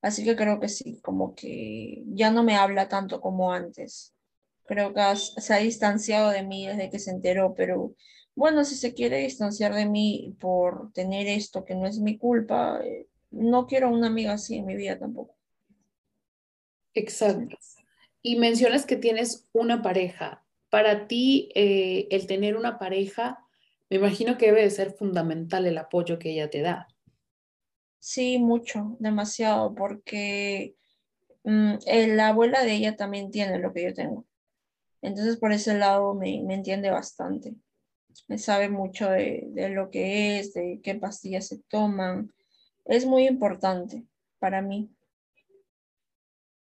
[0.00, 4.14] Así que creo que sí, como que ya no me habla tanto como antes.
[4.64, 7.94] Creo que se ha distanciado de mí desde que se enteró, pero
[8.34, 12.80] bueno, si se quiere distanciar de mí por tener esto que no es mi culpa,
[12.82, 15.36] eh, no quiero una amiga así en mi vida tampoco.
[16.94, 17.58] Exacto.
[18.22, 20.44] Y mencionas que tienes una pareja.
[20.70, 23.44] Para ti, eh, el tener una pareja,
[23.90, 26.88] me imagino que debe de ser fundamental el apoyo que ella te da.
[27.98, 30.76] Sí, mucho, demasiado, porque
[31.44, 31.74] mm,
[32.16, 34.26] la abuela de ella también tiene lo que yo tengo.
[35.02, 37.54] Entonces, por ese lado me entiende bastante
[38.28, 42.32] me sabe mucho de, lo que es, de qué pastillas se toman.
[42.84, 44.04] es muy importante
[44.38, 44.90] para mí.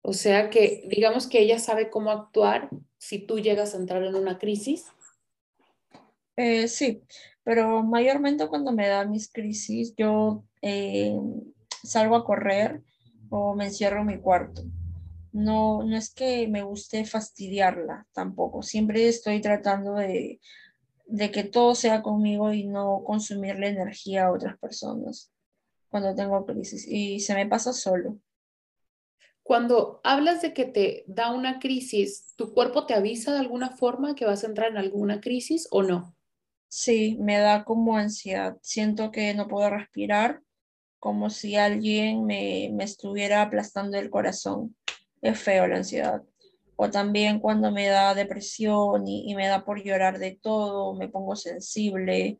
[0.07, 4.13] O sea que digamos que ella sabe cómo actuar si tú llegas a entrar en
[4.13, 4.85] una crisis.
[6.35, 7.01] Eh, sí,
[7.43, 11.19] pero mayormente cuando me da mis crisis, yo eh,
[11.83, 12.83] salgo a correr
[13.31, 14.61] o me encierro en mi cuarto.
[15.31, 18.61] No, no es que me guste fastidiarla tampoco.
[18.61, 20.39] Siempre estoy tratando de,
[21.07, 25.31] de que todo sea conmigo y no consumirle energía a otras personas
[25.89, 26.85] cuando tengo crisis.
[26.87, 28.19] Y se me pasa solo.
[29.45, 34.15] Cuando hablas de que te da una crisis, ¿tu cuerpo te avisa de alguna forma
[34.15, 36.15] que vas a entrar en alguna crisis o no?
[36.67, 38.57] Sí, me da como ansiedad.
[38.63, 40.41] Siento que no puedo respirar,
[40.97, 44.75] como si alguien me, me estuviera aplastando el corazón.
[45.21, 46.23] Es feo la ansiedad.
[46.75, 51.07] O también cuando me da depresión y, y me da por llorar de todo, me
[51.07, 52.39] pongo sensible.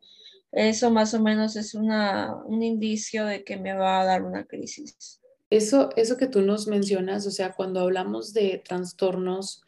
[0.52, 4.46] Eso más o menos es una, un indicio de que me va a dar una
[4.46, 5.22] crisis.
[5.50, 9.62] Eso, eso que tú nos mencionas, o sea, cuando hablamos de trastornos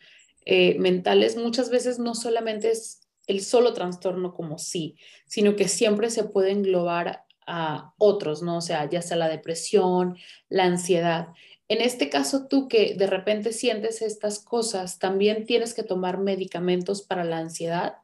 [0.45, 4.95] eh, mentales, muchas veces no solamente es el solo trastorno como sí,
[5.27, 8.57] sino que siempre se puede englobar a otros, ¿no?
[8.57, 10.17] O sea, ya sea la depresión,
[10.49, 11.29] la ansiedad.
[11.69, 17.01] En este caso, tú que de repente sientes estas cosas, ¿también tienes que tomar medicamentos
[17.01, 17.97] para la ansiedad?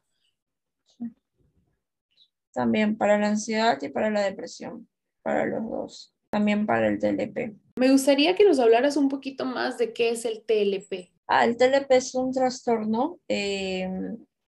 [2.54, 4.88] También para la ansiedad y para la depresión,
[5.22, 6.14] para los dos.
[6.30, 7.63] También para el TLP.
[7.76, 11.12] Me gustaría que nos hablaras un poquito más de qué es el TLP.
[11.28, 13.90] Ah, el TLP es un trastorno eh,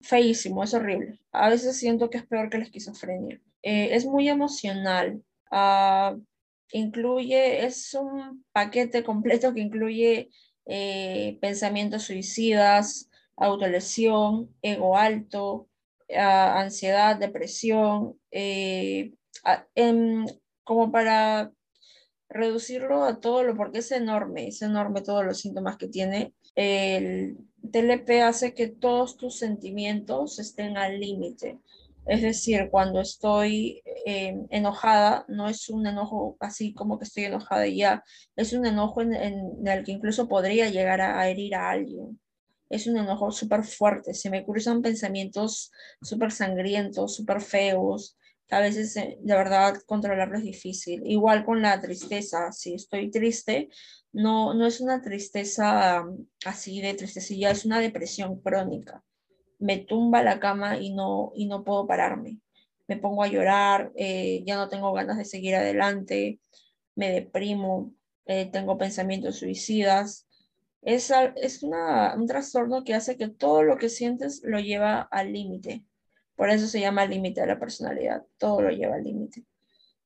[0.02, 1.20] feísimo, es horrible.
[1.32, 3.40] A veces siento que es peor que la esquizofrenia.
[3.62, 5.24] Eh, es muy emocional.
[5.52, 6.16] Ah,
[6.72, 10.30] incluye, es un paquete completo que incluye
[10.66, 15.68] eh, pensamientos suicidas, autolesión, ego alto,
[16.16, 19.14] ah, ansiedad, depresión, eh,
[19.76, 20.26] em,
[20.64, 21.52] como para
[22.32, 26.34] reducirlo a todo lo, porque es enorme, es enorme todos los síntomas que tiene.
[26.56, 27.38] El
[27.72, 31.60] TLP hace que todos tus sentimientos estén al límite.
[32.06, 37.68] Es decir, cuando estoy eh, enojada, no es un enojo así como que estoy enojada
[37.68, 38.04] ya,
[38.36, 42.20] es un enojo en, el que incluso podría llegar a, herir a alguien.
[42.70, 48.18] Es un enojo súper fuerte, se me cruzan pensamientos súper sangrientos, súper feos,
[48.52, 51.02] a veces eh, de verdad controlarlo es difícil.
[51.06, 53.70] Igual con la tristeza, si estoy triste,
[54.12, 59.04] no, no es una tristeza mm, así de tristecilla, es una depresión crónica.
[59.58, 62.40] Me tumba la cama y no, y no puedo pararme.
[62.88, 66.42] Me pongo a llorar, eh, ya no tengo ganas de seguir adelante,
[66.96, 67.94] me deprimo,
[68.26, 70.28] eh, tengo pensamientos suicidas.
[70.82, 75.32] Es, es una, un trastorno que hace que todo lo que sientes lo lleva al
[75.32, 75.86] límite
[76.42, 79.46] por eso se llama límite de la personalidad, todo lo lleva al límite.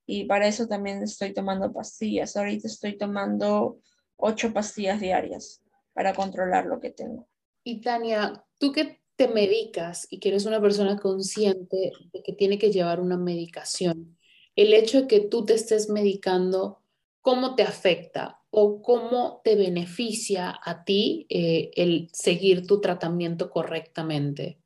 [0.05, 2.35] Y para eso también estoy tomando pastillas.
[2.35, 3.79] Ahorita estoy tomando
[4.17, 5.61] ocho pastillas diarias
[5.93, 7.29] para controlar lo que tengo.
[7.63, 12.57] Y Tania, tú que te medicas y que eres una persona consciente de que tiene
[12.57, 14.17] que llevar una medicación,
[14.57, 16.81] el hecho de que tú te estés medicando,
[17.21, 24.59] ¿cómo te afecta o cómo te beneficia a ti eh, el seguir tu tratamiento correctamente?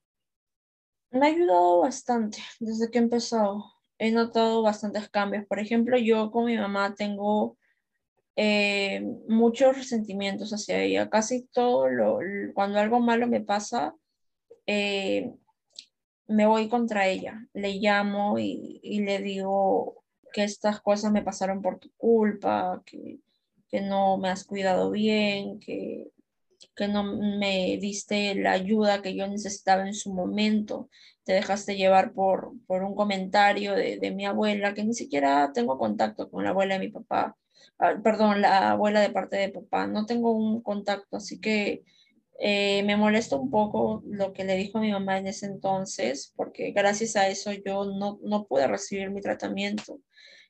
[1.12, 3.66] Me ha ayudado bastante desde que he empezado.
[3.98, 5.46] He notado bastantes cambios.
[5.48, 7.58] Por ejemplo, yo con mi mamá tengo
[8.36, 11.10] eh, muchos resentimientos hacia ella.
[11.10, 12.20] Casi todo lo,
[12.54, 13.96] cuando algo malo me pasa,
[14.68, 15.34] eh,
[16.28, 17.46] me voy contra ella.
[17.54, 23.20] Le llamo y, y, le digo que estas cosas me pasaron por tu culpa, que,
[23.68, 26.12] que no me has cuidado bien, que
[26.80, 30.90] que no me diste la ayuda que yo necesitaba en su momento,
[31.26, 35.78] te dejaste llevar por, por un comentario de, de mi abuela, que ni siquiera tengo
[35.78, 37.36] contacto con la abuela de mi papá,
[37.80, 41.84] ah, perdón, la abuela de parte de papá, no tengo un contacto, así que
[42.40, 46.72] eh, me molesta un poco lo que le dijo mi mamá en ese entonces, porque
[46.72, 50.00] gracias a eso yo no, no pude recibir mi tratamiento.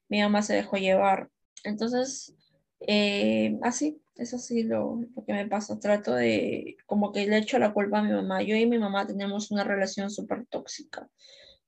[0.08, 1.30] Mi mamá se dejó llevar.
[1.64, 2.36] Entonces,
[2.82, 5.80] eh, así, es así lo, lo, que me pasa.
[5.80, 8.42] Trato de, como que le echo la culpa a mi mamá.
[8.44, 11.10] Yo y mi mamá tenemos una relación súper tóxica.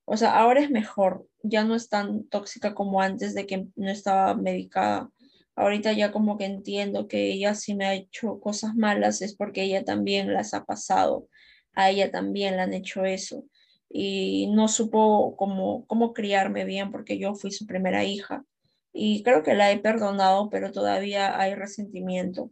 [0.04, 3.90] O sea, ahora es mejor, ya no es tan tóxica como antes de que no
[3.90, 5.10] estaba medicada.
[5.56, 9.62] Ahorita ya como que entiendo que ella si me ha hecho cosas malas es porque
[9.62, 11.28] ella también las ha pasado.
[11.74, 13.44] A ella también le han hecho eso.
[13.88, 18.44] Y no supo cómo, cómo criarme bien porque yo fui su primera hija
[18.92, 22.50] y creo que la he perdonado, pero todavía hay resentimiento,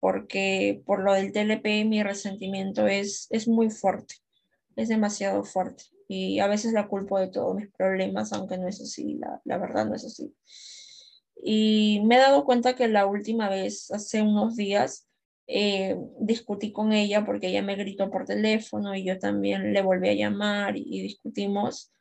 [0.00, 4.14] porque por lo del TLP mi resentimiento es, es muy fuerte,
[4.76, 8.80] es demasiado fuerte y a veces la culpo de todos mis problemas, aunque no es
[8.80, 10.34] así, la, la verdad no es así.
[11.40, 15.06] Y me he dado cuenta que la última vez, hace unos días,
[15.46, 20.08] eh, discutí con ella porque ella me gritó por teléfono y yo también le volví
[20.08, 21.92] a llamar y discutimos,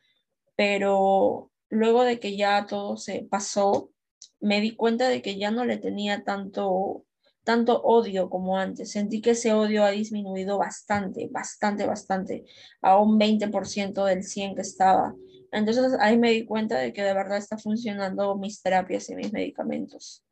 [0.55, 3.91] pero luego de que ya todo se pasó,
[4.39, 7.05] me di cuenta de que ya no le tenía tanto
[7.43, 8.91] tanto odio como antes.
[8.91, 12.45] Sentí que ese odio ha disminuido bastante, bastante, bastante,
[12.79, 15.15] a un 20% del 100 que estaba.
[15.51, 19.33] Entonces ahí me di cuenta de que de verdad está funcionando mis terapias y mis
[19.33, 20.23] medicamentos.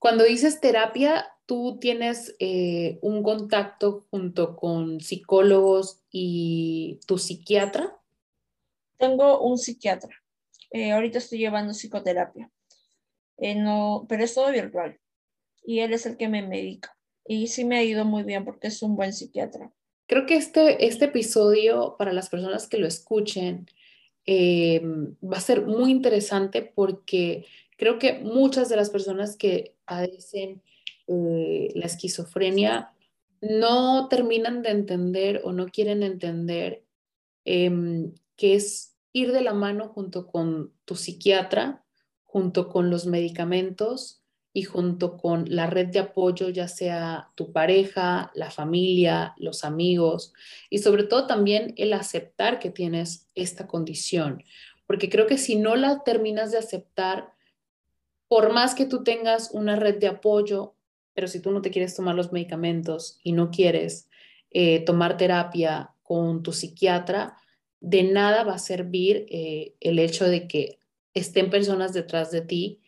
[0.00, 7.96] Cuando dices terapia, tú tienes eh, un contacto junto con psicólogos y tu psiquiatra.
[8.96, 10.19] Tengo un psiquiatra.
[10.70, 12.50] Eh, ahorita estoy llevando psicoterapia.
[13.38, 14.98] Eh, no, pero es todo virtual
[15.64, 16.96] y él es el que me medica.
[17.26, 19.72] Y sí me ha ido muy bien porque es un buen psiquiatra.
[20.06, 23.66] Creo que este, este episodio, para las personas que lo escuchen,
[24.26, 24.82] eh,
[25.22, 27.46] va a ser muy interesante porque
[27.76, 30.62] creo que muchas de las personas que padecen
[31.06, 32.92] eh, la esquizofrenia
[33.40, 36.84] no terminan de entender o no quieren entender
[37.44, 41.84] em, que es ir de la mano junto con tu psiquiatra,
[42.24, 48.32] junto con los medicamentos y junto con la red de apoyo, ya sea tu pareja,
[48.34, 50.32] la familia, los amigos
[50.70, 54.44] y sobre todo también el aceptar que tienes esta condición.
[54.86, 57.32] Porque creo que si no la terminas de aceptar,
[58.28, 60.74] por más que tú tengas una red de apoyo,
[61.14, 64.08] pero si tú no te quieres tomar los medicamentos y no quieres
[64.50, 67.36] eh, tomar terapia con tu psiquiatra,
[67.80, 70.78] de nada va a servir eh, el hecho de que
[71.14, 72.80] estén personas detrás de ti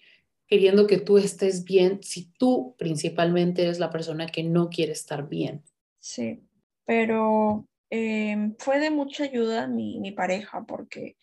[0.52, 5.26] queriendo que tú estés bien si tú principalmente eres la persona que no quiere estar
[5.26, 5.64] bien.
[5.98, 6.42] Sí,
[6.84, 11.16] pero em, fue de mucha ayuda mi, mi, pareja porque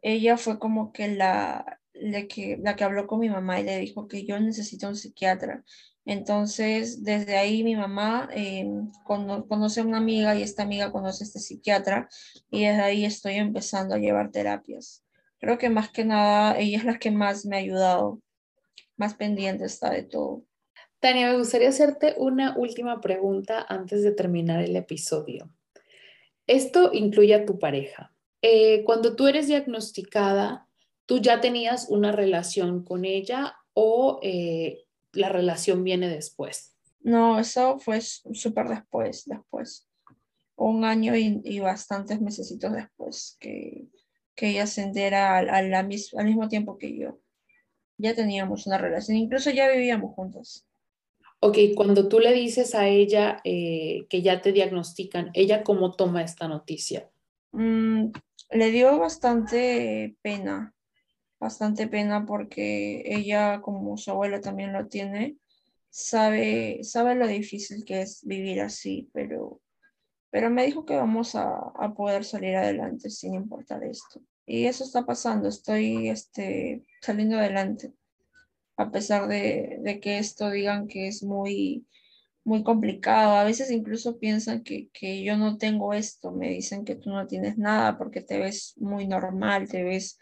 [0.00, 3.78] ella fue como que la, la, que la que habló con mi mamá y le
[3.78, 5.64] dijo que yo necesito un psiquiatra.
[6.08, 8.66] Entonces, desde ahí mi mamá eh,
[9.04, 12.08] conoce a una amiga y esta amiga conoce a este psiquiatra
[12.50, 15.04] y desde ahí estoy empezando a llevar terapias.
[15.38, 18.22] Creo que más que nada ella es la que más me ha ayudado
[18.96, 20.44] más pendiente está de todo.
[20.98, 25.50] Tania, me gustaría hacerte una última pregunta antes de terminar el episodio.
[26.46, 28.14] Esto incluye a tu pareja.
[28.40, 30.66] Eh, cuando tú eres diagnosticada,
[31.04, 34.86] ¿tú ya tenías una relación con ella o eh,
[35.18, 36.76] la relación viene después?
[37.00, 39.88] No, eso fue súper después, después.
[40.56, 43.86] Un año y, bastantes meses después que,
[44.34, 47.20] que ella se entera al mismo tiempo que yo
[47.98, 50.64] ya teníamos una relación, incluso ya vivíamos juntos.
[51.40, 56.22] Ok, cuando tú le dices a ella eh, que ya te diagnostican, ¿ella cómo toma
[56.22, 57.10] esta noticia?
[57.52, 58.06] Mm,
[58.50, 60.74] le dio bastante pena,
[61.40, 65.36] bastante pena porque ella, como su abuela también lo tiene,
[65.90, 69.60] sabe, sabe lo difícil que es vivir así, pero,
[70.30, 74.20] pero me dijo que vamos a, a poder salir adelante sin importar esto.
[74.46, 77.92] Y eso está pasando, estoy este, saliendo adelante,
[78.78, 81.86] a pesar de, que esto digan que es muy,
[82.44, 83.36] muy complicado.
[83.36, 84.88] A veces incluso piensan que,
[85.22, 89.06] yo no tengo esto, me dicen que tú no tienes nada porque te ves muy
[89.06, 90.18] normal, te ves,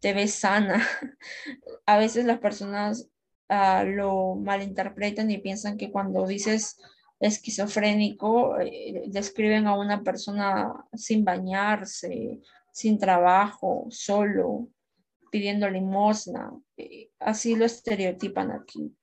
[0.00, 0.86] te ves sana.
[1.86, 3.08] A veces las personas
[3.48, 6.78] ah, lo malinterpretan y piensan que cuando dices
[7.18, 12.40] esquizofrénico, eh, describen a una persona sin bañarse,
[12.72, 14.68] sin trabajo, solo,
[15.30, 16.52] pidiendo limosna.
[16.76, 18.94] Eh, así lo estereotipan aquí.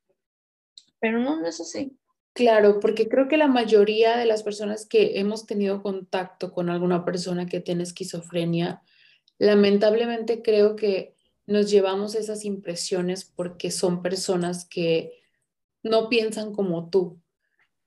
[1.00, 1.98] Pero no, no es así.
[2.34, 7.06] Claro, porque creo que la mayoría de las personas que hemos tenido contacto con alguna
[7.06, 8.82] persona que tiene esquizofrenia,
[9.44, 11.16] lamentablemente creo que
[11.46, 15.22] nos llevamos esas impresiones porque son personas que
[15.84, 17.20] no piensan como tú,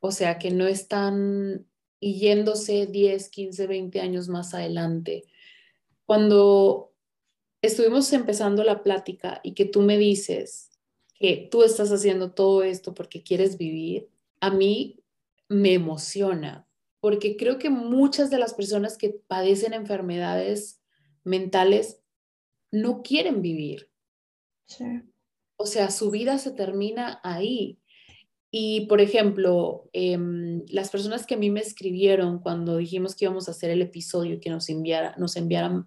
[0.01, 1.67] o sea, que no están
[1.99, 5.25] yéndose 10, 15, 20 años más adelante.
[6.05, 6.93] Cuando
[7.63, 10.71] estuvimos empezando la plática y que tú me dices
[11.19, 15.01] que tú estás haciendo todo esto porque quieres vivir, a mí
[15.49, 16.69] me emociona,
[17.01, 20.83] porque creo que muchas de las personas que padecen enfermedades
[21.27, 22.01] mentales
[22.71, 23.91] no quieren vivir.
[25.57, 27.79] O sea, su vida se termina ahí.
[28.51, 33.49] Y, por ejemplo, em, las personas que a mí me escribieron cuando dijimos que íbamos
[33.49, 35.87] a hacer el episodio y que nos, enviara, nos enviaran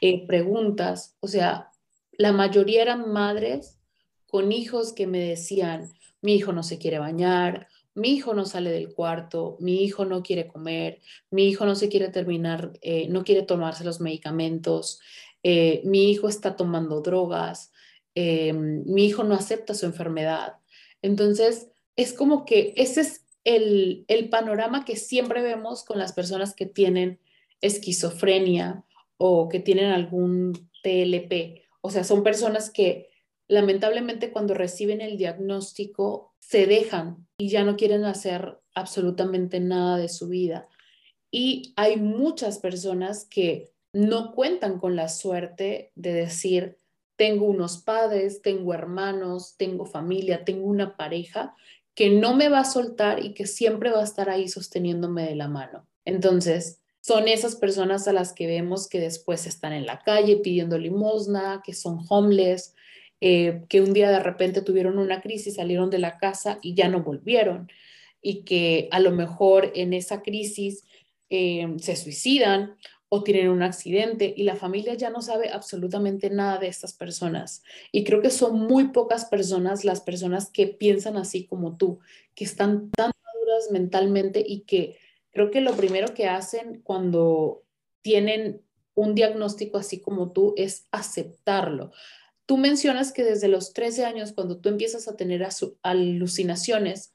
[0.00, 1.70] eh, preguntas, o sea,
[2.12, 3.78] la mayoría eran madres
[4.26, 8.70] con hijos que me decían, mi hijo no se quiere bañar, mi hijo no sale
[8.70, 13.24] del cuarto, mi hijo no quiere comer, mi hijo no se quiere terminar, eh, no
[13.24, 15.00] quiere tomarse los medicamentos,
[15.42, 17.72] eh, mi hijo está tomando drogas,
[18.14, 20.54] em, mi hijo no acepta su enfermedad.
[21.02, 26.54] Entonces, es como que ese es el, el panorama que siempre vemos con las personas
[26.54, 27.20] que tienen
[27.60, 28.84] esquizofrenia
[29.16, 31.62] o que tienen algún TLP.
[31.80, 33.10] O sea, son personas que
[33.48, 40.08] lamentablemente cuando reciben el diagnóstico se dejan y ya no quieren hacer absolutamente nada de
[40.08, 40.68] su vida.
[41.30, 46.78] Y hay muchas personas que no cuentan con la suerte de decir,
[47.16, 51.54] tengo unos padres, tengo hermanos, tengo familia, tengo una pareja
[51.94, 55.36] que no me va a soltar y que siempre va a estar ahí sosteniéndome de
[55.36, 55.86] la mano.
[56.04, 60.78] Entonces, son esas personas a las que vemos que después están en la calle pidiendo
[60.78, 62.74] limosna, que son homeless,
[63.26, 66.90] eh, que un día de repente tuvieron una crisis, salieron de la casa y ya
[66.90, 67.70] no volvieron,
[68.20, 70.84] y que a lo mejor en esa crisis
[71.30, 72.76] eh, se suicidan
[73.08, 77.62] o tienen un accidente y la familia ya no sabe absolutamente nada de estas personas.
[77.92, 82.00] Y creo que son muy pocas personas las personas que piensan así como tú,
[82.34, 84.98] que están tan maduras mentalmente y que
[85.30, 87.62] creo que lo primero que hacen cuando
[88.02, 88.60] tienen
[88.94, 91.90] un diagnóstico así como tú es aceptarlo.
[92.46, 95.46] Tú mencionas que desde los 13 años, cuando tú empiezas a tener
[95.82, 97.14] alucinaciones,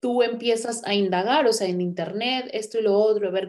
[0.00, 3.48] tú empiezas a indagar, o sea, en internet, esto y lo otro, a ver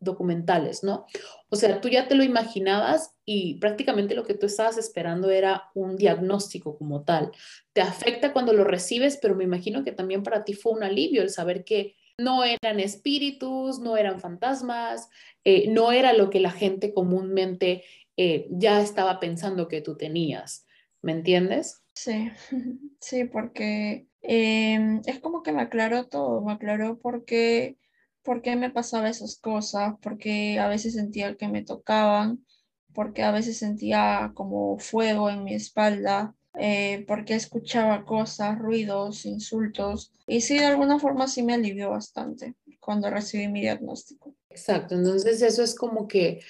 [0.00, 1.06] documentales, ¿no?
[1.48, 5.70] O sea, tú ya te lo imaginabas y prácticamente lo que tú estabas esperando era
[5.74, 7.30] un diagnóstico como tal.
[7.72, 11.22] Te afecta cuando lo recibes, pero me imagino que también para ti fue un alivio
[11.22, 15.10] el saber que no eran espíritus, no eran fantasmas,
[15.44, 17.84] eh, no era lo que la gente comúnmente
[18.16, 20.66] eh, ya estaba pensando que tú tenías.
[21.02, 21.82] ¿Me entiendes?
[21.94, 22.30] Sí,
[23.00, 27.78] sí, porque Em, es como que me aclaró todo, me aclaró por qué,
[28.24, 32.44] por qué me pasaba esas cosas, porque a veces sentía que me tocaban,
[32.92, 40.10] porque a veces sentía como fuego en mi espalda, eh, porque escuchaba cosas, ruidos, insultos.
[40.26, 44.34] Y sí, de alguna forma sí me alivió bastante cuando recibí mi diagnóstico.
[44.50, 46.40] Exacto, entonces eso es como que,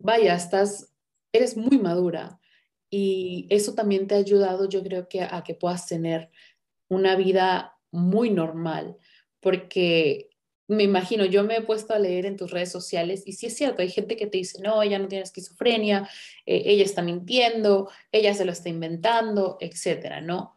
[0.00, 0.89] vaya, estás,
[1.32, 2.40] eres muy madura
[2.90, 6.30] y eso también te ha ayudado, yo creo que a que puedas tener
[6.88, 8.96] una vida muy normal,
[9.40, 10.30] porque
[10.66, 13.56] me imagino, yo me he puesto a leer en tus redes sociales y sí es
[13.56, 16.08] cierto, hay gente que te dice, no, ella no tiene esquizofrenia,
[16.46, 20.56] eh, ella está mintiendo, ella se lo está inventando, etcétera, ¿no?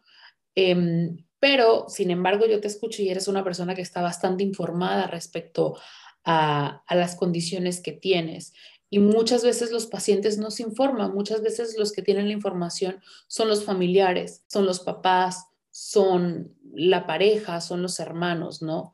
[0.56, 5.08] Em, pero, sin embargo, yo te escucho y eres una persona que está bastante informada
[5.08, 5.78] respecto
[6.26, 8.54] a las condiciones que tienes.
[8.94, 13.02] Y muchas veces los pacientes no se informan, muchas veces los que tienen la información
[13.26, 18.94] son los familiares, son los papás, son la pareja, son los hermanos, ¿no?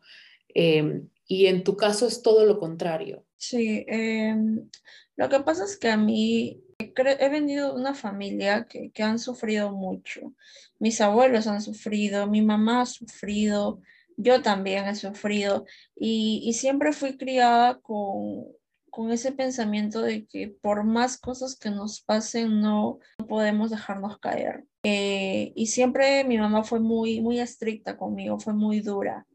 [0.53, 3.25] Em, y en tu caso es todo lo contrario.
[3.35, 4.69] Sí, em,
[5.17, 9.19] lo que pasa es que a mí he venido de una familia que, que, han
[9.19, 10.33] sufrido mucho.
[10.79, 13.81] Mis abuelos han sufrido, mi mamá ha sufrido,
[14.15, 18.45] yo también he sufrido y, y siempre fui criada con,
[18.89, 24.65] con ese pensamiento de que por más cosas que nos pasen no, podemos dejarnos caer.
[24.83, 29.25] Eh, y siempre mi mamá fue muy, muy estricta conmigo, fue muy dura,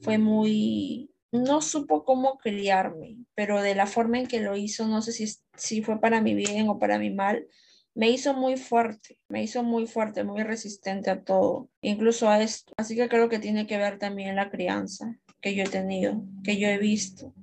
[0.00, 5.02] fue muy, no supo cómo criarme, pero de la forma en que lo hizo, no
[5.02, 5.26] sé si,
[5.56, 7.46] si fue para mi bien o para mi mal,
[7.94, 12.72] me hizo muy fuerte, me hizo muy fuerte, muy resistente a todo, incluso a esto.
[12.76, 16.58] Así que creo que tiene que ver también la crianza que yo he tenido, que
[16.58, 17.34] yo he visto.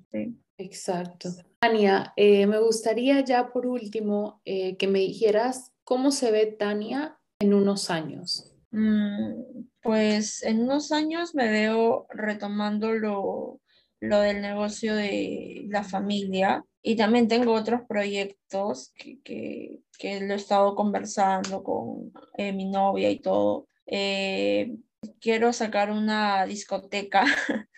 [0.57, 1.29] Exacto.
[1.59, 7.19] Tania, eh, me gustaría ya por último eh, que me dijeras cómo se ve Tania
[7.39, 8.51] en unos años.
[8.71, 13.61] Mm, pues en unos años me veo retomando lo,
[13.99, 20.33] lo del negocio de la familia y también tengo otros proyectos que, que, que lo
[20.33, 23.67] he estado conversando con eh, mi novia y todo.
[25.19, 27.25] quiero sacar una discoteca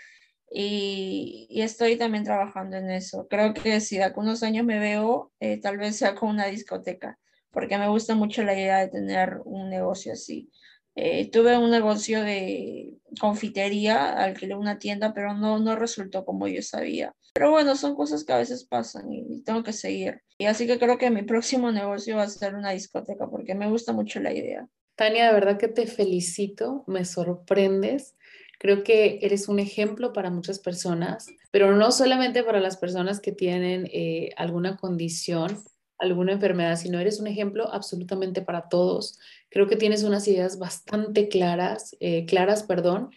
[0.51, 3.27] y, estoy también trabajando en eso.
[3.29, 7.19] Creo que si de algunos años me veo, eh, tal vez sea con una discoteca,
[7.51, 10.49] porque me gusta mucho la idea de tener un negocio así.
[10.95, 16.61] Eh, tuve un negocio de confitería, alquilé una tienda, pero no, no resultó como yo
[16.61, 17.15] sabía.
[17.33, 20.21] Pero bueno, son cosas que a veces pasan y tengo que seguir.
[20.37, 23.69] Y así que creo que mi próximo negocio va a ser una discoteca, porque me
[23.69, 24.67] gusta mucho la idea.
[24.95, 28.17] Tania, de verdad que te felicito, me sorprendes.
[28.59, 33.31] Creo que eres un ejemplo para muchas personas, pero no solamente para las personas que
[33.31, 35.57] tienen eh, alguna condición,
[35.97, 39.17] alguna enfermedad, sino eres un ejemplo absolutamente para todos.
[39.49, 43.11] Creo que tienes unas ideas bastante claras, eh, claras, perdón,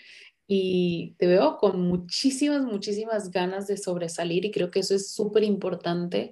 [0.46, 5.42] y te veo con muchísimas, muchísimas ganas de sobresalir y creo que eso es súper
[5.42, 6.30] importante.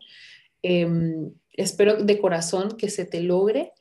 [0.63, 3.73] Em, espero de corazón que se te logre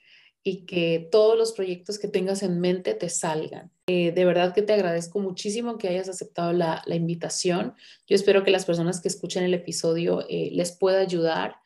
[0.44, 3.72] y que todos los proyectos que tengas en mente te salgan.
[3.88, 7.74] Eh, de verdad que te agradezco muchísimo que hayas aceptado la, invitación.
[8.08, 11.58] Yo espero que las personas que escuchen el episodio eh, les pueda ayudar.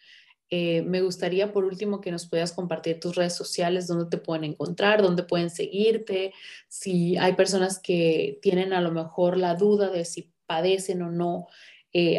[0.50, 4.44] Eh, me gustaría, por último, que nos puedas compartir tus redes sociales, dónde te pueden
[4.44, 6.34] encontrar, dónde pueden seguirte,
[6.68, 11.48] si hay personas que tienen a lo mejor la duda de si padecen o no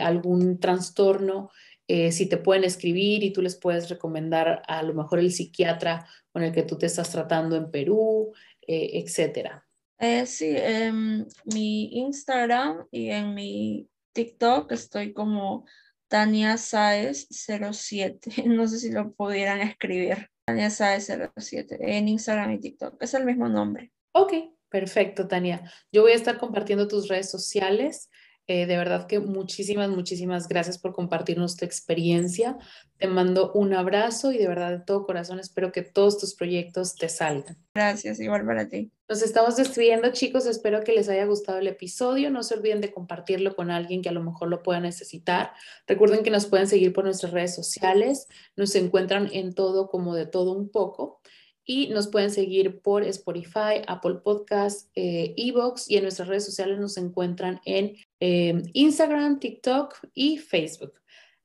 [0.00, 1.50] algún trastorno.
[1.87, 6.43] Si te pueden escribir y tú les puedes recomendar a lo mejor el psiquiatra con
[6.43, 8.32] el que tú te estás tratando en Perú,
[8.66, 9.64] etcétera.
[9.99, 15.66] Eh, sí, en mi Instagram y en mi TikTok estoy como
[16.09, 18.43] Tania Saez 07.
[18.47, 20.28] No sé si lo pudieran escribir.
[20.47, 23.03] Tania Saez 07 en Instagram y TikTok.
[23.03, 23.93] Es el mismo nombre.
[24.12, 24.32] Ok,
[24.68, 25.62] perfecto, Tania.
[25.91, 28.11] Yo voy a estar compartiendo tus redes sociales
[28.47, 32.59] eh, de verdad que muchísimas, muchísimas gracias por compartirnos tu experiencia.
[32.99, 36.95] Te mando un abrazo y de verdad de todo corazón espero que todos tus proyectos
[36.95, 37.57] te salgan.
[37.74, 38.90] Gracias, igual para ti.
[39.09, 40.47] Nos estamos despidiendo, chicos.
[40.47, 42.30] Espero que les haya gustado el episodio.
[42.30, 45.53] No se olviden de compartirlo con alguien que a lo mejor lo pueda necesitar.
[45.86, 48.28] Recuerden que nos pueden seguir por nuestras redes sociales.
[48.57, 51.20] Nos encuentran en todo como de todo un poco
[51.64, 56.78] y nos pueden seguir por Spotify, Apple Podcasts, eh, Evox y en nuestras redes sociales
[56.78, 60.94] nos encuentran en em, Instagram, TikTok y Facebook.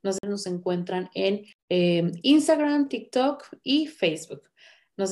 [0.04, 4.44] Nos, nos encuentran en em, Instagram, TikTok y Facebook.
[4.98, 5.12] Nos